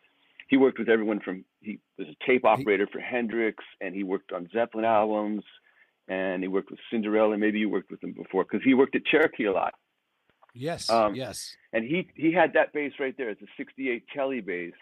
[0.48, 4.32] he worked with everyone from he was a tape operator for Hendrix, and he worked
[4.32, 5.44] on Zeppelin albums,
[6.08, 7.36] and he worked with Cinderella.
[7.36, 9.74] Maybe you worked with him before because he worked at Cherokee a lot
[10.54, 10.90] Yes.
[10.90, 11.56] um, yes.
[11.72, 13.30] and he he had that bass right there.
[13.30, 14.72] It's a '68 Telly bass,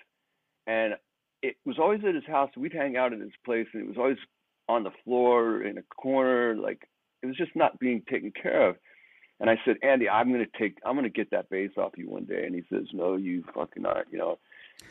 [0.66, 0.94] and
[1.42, 2.50] it was always at his house.
[2.56, 4.18] We'd hang out at his place, and it was always
[4.68, 6.88] on the floor in a corner, like
[7.22, 8.76] it was just not being taken care of.
[9.38, 12.24] And I said, Andy, I'm gonna take, I'm gonna get that bass off you one
[12.24, 12.46] day.
[12.46, 14.38] And he says, No, you fucking aren't, you know.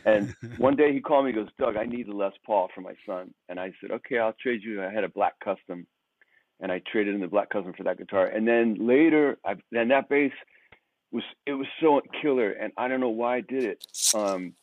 [0.06, 2.82] And one day he called me, he goes, Doug, I need a Les Paul for
[2.82, 3.34] my son.
[3.50, 4.84] And I said, Okay, I'll trade you.
[4.84, 5.88] I had a black custom,
[6.60, 8.28] and I traded in the black custom for that guitar.
[8.28, 10.32] And then later, I then that bass
[11.12, 13.86] was it was so killer, and I don't know why I did it.
[14.14, 14.54] Um,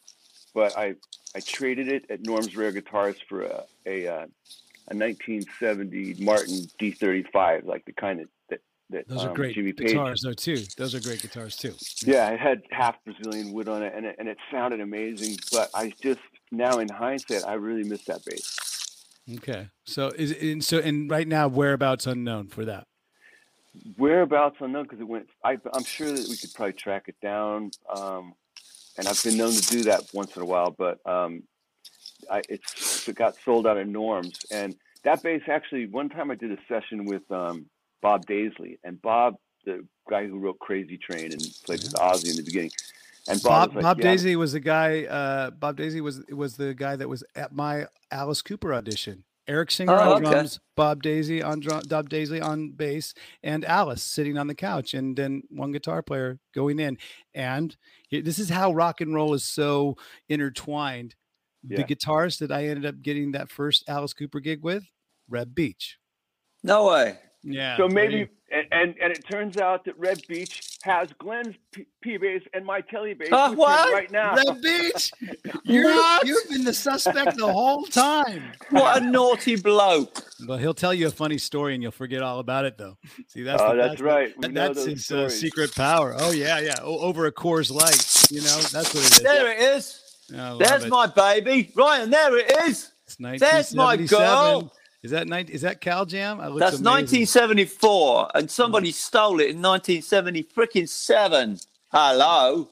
[0.55, 0.95] but I
[1.35, 4.27] I traded it at Norm's Rare Guitars for a a, uh,
[4.89, 8.61] a 1970 Martin D35, like the kind that that,
[8.93, 9.89] that Those are um, great Jimmy Page.
[9.89, 10.63] guitars, though, too.
[10.77, 11.75] Those are great guitars, too.
[12.05, 15.37] Yeah, it had half Brazilian wood on it, and it, and it sounded amazing.
[15.51, 16.21] But I just
[16.51, 19.07] now in hindsight, I really miss that bass.
[19.37, 19.69] Okay.
[19.85, 22.87] So is and so and right now whereabouts unknown for that.
[23.97, 25.29] Whereabouts unknown because it went.
[25.45, 27.71] I, I'm sure that we could probably track it down.
[27.95, 28.35] Um,
[28.99, 31.45] and I've been known to do that once in a while, but um,
[32.31, 34.41] I, it's it got sold out of Norms.
[34.51, 37.67] And that bass actually, one time I did a session with um,
[38.03, 42.37] Bob Daisley, and Bob, the guy who wrote Crazy Train and played with Ozzy in
[42.37, 42.73] the beginning,
[43.29, 45.05] and Bob, Bob was like, Bob "Yeah, Daisy was the guy.
[45.05, 49.25] Uh, Bob Daisley was was the guy that was at my Alice Cooper audition.
[49.49, 50.31] Eric Singer Oh, on okay.
[50.31, 54.95] drums, Bob Daisley on drum, Bob Daisley on bass, and Alice sitting on the couch,
[54.95, 56.97] and then one guitar player going in.
[57.35, 57.77] And
[58.11, 59.97] this is how rock and roll is so
[60.29, 61.17] intertwined.
[61.65, 64.85] The guitarist that I ended up getting that first Alice Cooper gig with,
[65.29, 65.99] Reb Beach.
[66.65, 67.19] No way.
[67.45, 67.77] Yeah.
[67.77, 72.17] So maybe, and, and and it turns out that Reb Beach has Glenn's P, P
[72.17, 73.93] bass and my Telly bass Huh, with him what?
[73.93, 74.37] right now.
[74.37, 75.11] Reb Beach,
[75.65, 76.27] you're, What?
[76.27, 78.53] you've been the suspect the whole time.
[78.71, 80.25] What a naughty bloke.
[80.47, 82.97] But he'll tell you a funny story and you'll forget all about it, though.
[83.29, 84.33] See, that's Oh, the- that's right.
[84.37, 86.15] We that- know that's his uh, secret power.
[86.19, 86.77] Oh yeah, yeah.
[86.83, 89.19] O- over a Coors Light, you know, that's what it is.
[89.21, 89.99] There it is.
[90.37, 90.89] I There's it.
[90.91, 91.71] my baby.
[91.77, 92.93] Ryan, there it is.
[93.07, 94.73] It's there's my girl.
[95.03, 95.49] Is that nine?
[95.49, 96.39] Is that Cal Jam?
[96.39, 101.59] That's 1974, and somebody stole it in 1970 freaking seven.
[101.91, 102.69] Hello.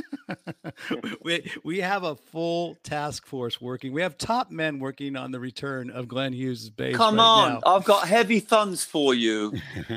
[1.22, 3.92] we we have a full task force working.
[3.92, 6.96] We have top men working on the return of Glenn Hughes' bass.
[6.96, 7.52] Come right on.
[7.54, 7.60] now.
[7.66, 9.52] I've got heavy funds for you.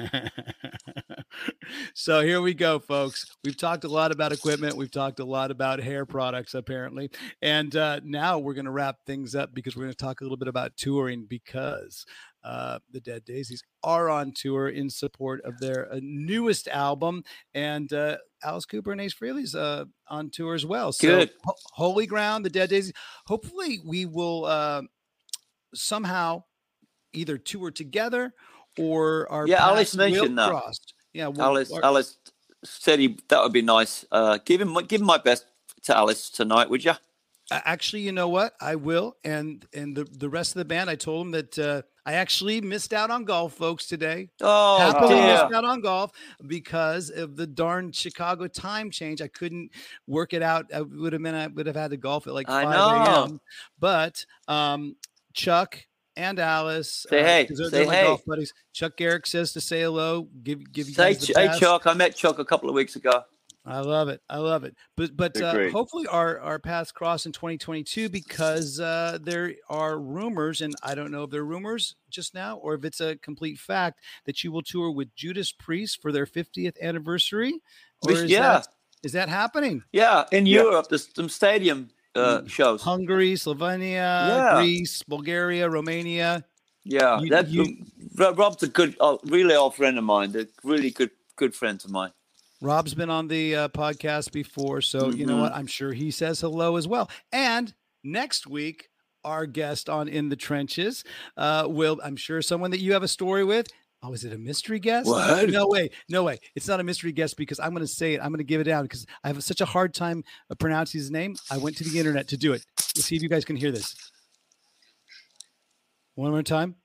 [1.93, 3.35] so here we go, folks.
[3.43, 4.75] We've talked a lot about equipment.
[4.75, 7.11] We've talked a lot about hair products, apparently.
[7.41, 10.23] And uh, now we're going to wrap things up because we're going to talk a
[10.23, 12.05] little bit about touring because
[12.45, 17.23] uh, the Dead Daisies are on tour in support of their uh, newest album.
[17.55, 20.91] And uh, Alice Cooper and Ace Frehley's uh, on tour as well.
[20.91, 21.31] So, Good.
[21.43, 22.93] Ho- Holy Ground, the Dead Daisies.
[23.25, 24.83] Hopefully, we will uh,
[25.73, 26.43] somehow
[27.13, 28.33] either tour together
[28.77, 30.49] or our Yeah, Alice mentioned that.
[30.49, 30.79] cross.
[31.13, 32.17] Yeah, we'll- Alice, our- Alice
[32.63, 34.05] said he that would be nice.
[34.11, 35.45] Uh, give him give him my best
[35.83, 36.93] to Alice tonight, would you?
[37.51, 38.53] Actually, you know what?
[38.59, 39.17] I will.
[39.23, 42.61] And and the, the rest of the band, I told them that uh, I actually
[42.61, 44.29] missed out on golf, folks, today.
[44.39, 45.25] Oh Happily dear.
[45.33, 46.11] missed out on golf
[46.45, 49.21] because of the darn Chicago time change.
[49.21, 49.71] I couldn't
[50.07, 50.65] work it out.
[50.73, 53.23] I would have been I would have had to golf at like I 5 know.
[53.23, 53.41] a.m.
[53.79, 54.95] But um,
[55.33, 55.79] Chuck
[56.15, 58.03] and Alice, Say uh, hey, they're, say they're hey.
[58.03, 58.53] golf buddies.
[58.71, 60.27] Chuck Garric says to say hello.
[60.43, 61.59] Give give you Say, guys the hey.
[61.59, 63.23] Chuck, I met Chuck a couple of weeks ago.
[63.67, 64.21] I love it.
[64.29, 64.75] I love it.
[64.95, 70.61] But but uh, hopefully our our paths cross in 2022 because uh, there are rumors,
[70.61, 74.01] and I don't know if they're rumors just now or if it's a complete fact
[74.25, 77.59] that you will tour with Judas Priest for their 50th anniversary.
[78.03, 78.41] Or is yeah.
[78.41, 78.67] that,
[79.03, 79.83] is that happening?
[79.91, 80.61] Yeah, in Yeah.
[80.61, 82.49] Europe, there's some stadium uh, Mm.
[82.49, 82.81] shows.
[82.81, 84.61] Hungary, Slovenia, Yeah.
[84.61, 86.45] Greece, Bulgaria, Romania.
[86.83, 87.83] Yeah, You- that you-
[88.15, 90.33] Rob's a good, uh, really old friend of mine.
[90.37, 92.11] A really good, good friend of mine.
[92.65, 95.41] Rob's been on the uh, podcast before, so you know Mhm.
[95.41, 95.53] what?
[95.53, 97.11] I'm sure he says hello as well.
[97.31, 97.71] And
[98.03, 98.89] next week,
[99.23, 101.03] our guest on In the Trenches
[101.37, 103.67] uh, will, I'm sure, someone that you have a story with.
[104.01, 105.07] Oh, is it a mystery guest?
[105.07, 105.49] What?
[105.51, 106.39] No way, no way.
[106.55, 108.19] It's not a mystery guest because I'm going to say it.
[108.19, 110.99] I'm going to give it out because I have such a hard time uh, pronouncing
[110.99, 111.35] his name.
[111.51, 112.65] I went to the internet to do it.
[112.95, 113.95] Let's see if you guys can hear this.
[116.15, 116.75] One more time.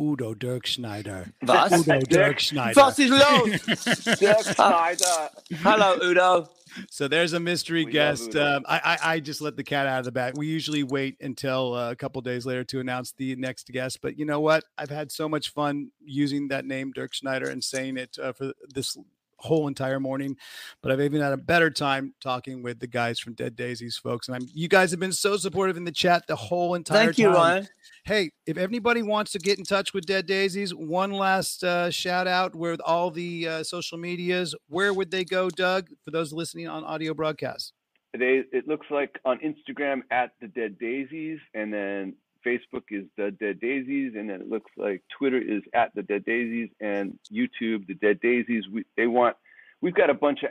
[0.00, 1.32] Udo Dirk Schneider.
[1.42, 1.72] Was?
[1.72, 2.80] Udo Dirk Dirk- Schneider.
[2.80, 4.18] Was ist los?
[4.18, 5.28] Dirk Snyder.
[5.62, 6.48] Hello, Udo.
[6.90, 8.34] So there's a mystery We guest.
[8.34, 10.36] Um, I, I I just let the cat out of the bag.
[10.36, 14.00] We usually wait until uh, a couple days later to announce the next guest.
[14.02, 14.64] But you know what?
[14.76, 18.52] I've had so much fun using that name, Dirk Schneider, and saying it uh, for
[18.68, 18.96] this
[19.44, 20.36] whole entire morning.
[20.82, 24.28] But I've even had a better time talking with the guys from Dead Daisies, folks.
[24.28, 27.18] And I'm you guys have been so supportive in the chat the whole entire Thank
[27.18, 27.34] you, time.
[27.34, 27.68] Ryan.
[28.04, 32.26] Hey, if anybody wants to get in touch with Dead Daisies, one last uh, shout
[32.26, 34.54] out with all the uh, social medias.
[34.68, 35.88] Where would they go, Doug?
[36.04, 37.72] For those listening on audio broadcast.
[38.12, 42.14] They, it looks like on Instagram at the Dead Daisies, and then
[42.46, 46.24] Facebook is the Dead Daisies, and then it looks like Twitter is at the Dead
[46.24, 48.64] Daisies, and YouTube the Dead Daisies.
[48.72, 49.36] We they want
[49.80, 50.50] we've got a bunch of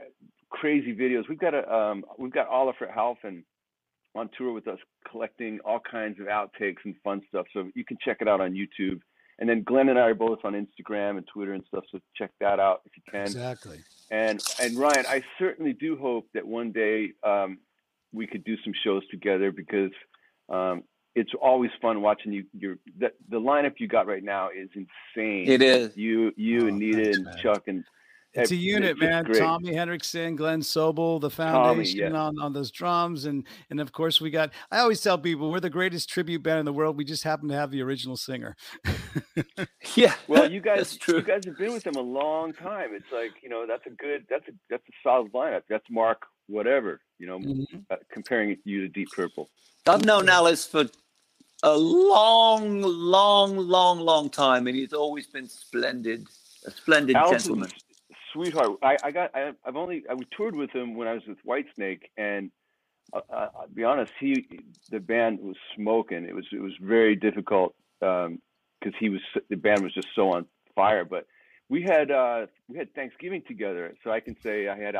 [0.49, 1.27] crazy videos.
[1.27, 3.43] We've got a um, we've got Oliver Halfin
[4.15, 4.79] on tour with us,
[5.09, 7.47] collecting all kinds of outtakes and fun stuff.
[7.53, 9.01] So you can check it out on YouTube.
[9.39, 11.83] And then Glenn and I are both on Instagram and Twitter and stuff.
[11.91, 13.23] So check that out if you can.
[13.23, 13.79] Exactly.
[14.11, 17.57] And and Ryan, I certainly do hope that one day um,
[18.11, 19.91] we could do some shows together because
[20.49, 20.83] um,
[21.15, 22.45] it's always fun watching you.
[22.57, 25.47] Your the, the lineup you got right now is insane.
[25.47, 25.95] It is.
[25.95, 27.37] You you Oh, and Nita thanks, and man.
[27.41, 27.83] Chuck and
[28.33, 29.23] It's a unit, just man.
[29.25, 29.37] great.
[29.37, 32.19] Tommy Henriksen, Glenn Sobel, the foundation yeah.
[32.19, 33.25] on, on those drums.
[33.25, 36.59] And and of course we got I always tell people we're the greatest tribute band
[36.59, 36.97] in the world.
[36.97, 38.55] We just happen to have the original singer.
[39.95, 40.15] Yeah.
[40.27, 41.17] well, you guys That's true.
[41.17, 42.89] you guys have been with them a long time.
[42.93, 45.61] It's like you know that's a good that's a that's a solid lineup.
[45.69, 47.85] That's Mark whatever you know Mhm.
[47.91, 49.49] uh, comparing you to Deep Purple.
[49.87, 50.85] I've known Alice for
[51.63, 56.27] a long, long, long, long time, and he's always been splendid.
[56.65, 57.69] A splendid gentleman.
[58.31, 58.77] sweetheart.
[58.83, 59.31] I, I got.
[59.33, 60.03] I, I've only.
[60.09, 62.51] I toured with him when I was with Whitesnake, and
[63.13, 64.11] uh, uh, I'll be honest.
[64.19, 64.47] He,
[64.91, 66.25] the band was smoking.
[66.25, 66.45] It was.
[66.51, 69.21] It was very difficult because he was.
[69.49, 70.45] The band was just so on
[70.75, 71.05] fire.
[71.05, 71.27] But
[71.69, 72.11] we had.
[72.11, 74.95] Uh, we had Thanksgiving together, so I can say I had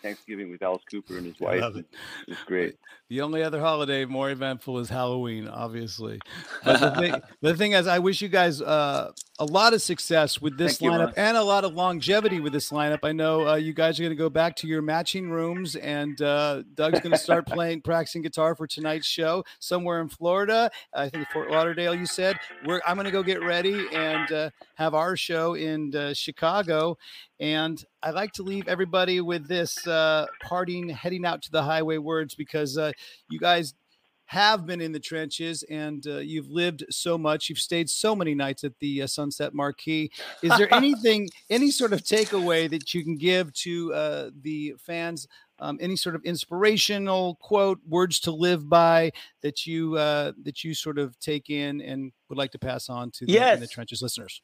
[0.00, 1.62] Thanksgiving with Alice Cooper and his wife.
[1.76, 1.86] it.
[2.26, 2.76] It was great.
[3.08, 6.20] The only other holiday more eventful is Halloween, obviously.
[6.64, 10.40] But the thing, the thing is, I wish you guys uh, a lot of success
[10.40, 11.14] with this Thank lineup Ron.
[11.16, 13.00] and a lot of longevity with this lineup.
[13.02, 16.20] I know uh, you guys are going to go back to your matching rooms, and
[16.22, 20.70] uh, Doug's going to start playing, practicing guitar for tonight's show somewhere in Florida.
[20.94, 21.94] I think Fort Lauderdale.
[21.94, 22.80] You said we're.
[22.86, 26.96] I'm going to go get ready and uh, have our show in uh, Chicago.
[27.42, 31.98] And I like to leave everybody with this uh, parting, heading out to the highway
[31.98, 32.92] words because uh,
[33.28, 33.74] you guys
[34.26, 37.48] have been in the trenches and uh, you've lived so much.
[37.48, 40.12] You've stayed so many nights at the uh, Sunset Marquis.
[40.44, 45.26] Is there anything, any sort of takeaway that you can give to uh, the fans?
[45.58, 49.10] Um, any sort of inspirational quote, words to live by
[49.42, 53.10] that you uh, that you sort of take in and would like to pass on
[53.12, 53.70] to the, in the Yes.
[53.70, 54.42] trenches listeners?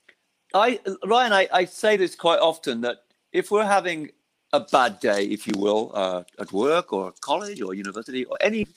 [0.54, 4.10] I Ryan, I, I say this quite often that if we're having
[4.52, 8.74] a bad day, if you will, uh, at work or college or university or anything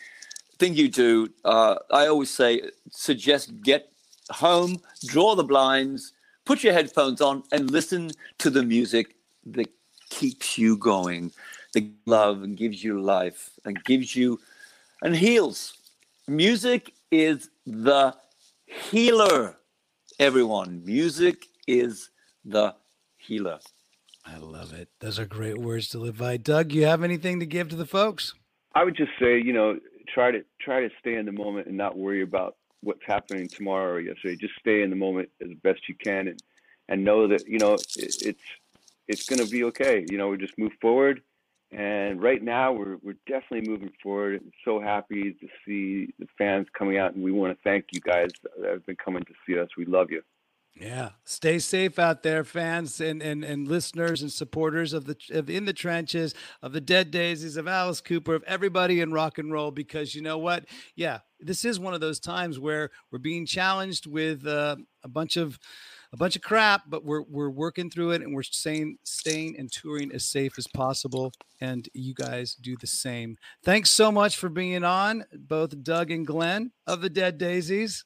[0.59, 2.61] you do, uh, I always say
[2.91, 3.91] suggest get
[4.29, 6.13] home, draw the blinds,
[6.45, 9.15] put your headphones on, and listen to the music
[9.45, 9.69] that
[10.09, 11.31] keeps you going,
[11.73, 14.39] that love and gives you life and gives you
[15.01, 15.77] and heals.
[16.27, 18.13] Music is the
[18.65, 19.57] healer,
[20.19, 20.83] everyone.
[20.85, 22.09] Music is
[22.45, 22.75] the
[23.17, 23.59] healer.
[24.25, 24.89] I love it.
[24.99, 26.37] Those are great words to live by.
[26.37, 28.33] Doug, you have anything to give to the folks?
[28.75, 29.79] I would just say, you know,
[30.13, 33.93] try to try to stay in the moment and not worry about what's happening tomorrow
[33.93, 34.35] or yesterday.
[34.35, 36.39] Just stay in the moment as best you can and
[36.87, 38.43] and know that you know it, it's
[39.07, 40.05] it's going to be okay.
[40.09, 41.21] You know, we just move forward.
[41.71, 44.41] And right now, we're we're definitely moving forward.
[44.41, 48.01] I'm so happy to see the fans coming out, and we want to thank you
[48.01, 49.69] guys that have been coming to see us.
[49.77, 50.21] We love you.
[50.75, 55.49] Yeah, stay safe out there, fans and, and, and listeners and supporters of the of
[55.49, 59.51] in the trenches of the Dead Daisies of Alice Cooper of everybody in rock and
[59.51, 59.69] roll.
[59.69, 60.65] Because you know what?
[60.95, 65.35] Yeah, this is one of those times where we're being challenged with uh, a bunch
[65.35, 65.59] of
[66.13, 69.71] a bunch of crap, but we're we're working through it and we're staying staying and
[69.71, 71.33] touring as safe as possible.
[71.59, 73.37] And you guys do the same.
[73.63, 78.05] Thanks so much for being on, both Doug and Glenn of the Dead Daisies.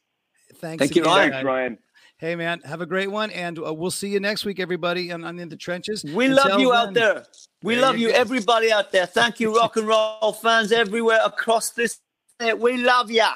[0.56, 0.82] Thanks.
[0.82, 1.04] Thank you.
[1.04, 1.32] Ryan.
[1.32, 1.78] Thanks, Ryan.
[2.18, 3.30] Hey, man, have a great one.
[3.32, 6.02] And uh, we'll see you next week, everybody, on, on In the Trenches.
[6.06, 7.26] We Until love you then, out there.
[7.62, 9.06] We there love you you, everybody out there.
[9.06, 12.00] Thank you, rock and roll fans everywhere across this.
[12.40, 13.34] We love ya.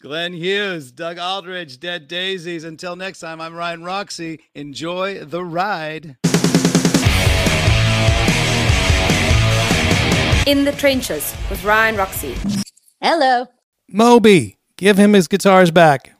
[0.00, 2.62] Glenn Hughes, Doug Aldrich, Dead Daisies.
[2.62, 4.38] Until next time, I'm Ryan Roxie.
[4.54, 6.16] Enjoy the ride.
[10.46, 12.36] In the Trenches with Ryan Roxie.
[13.00, 13.46] Hello.
[13.88, 16.13] Moby, give him his guitars back.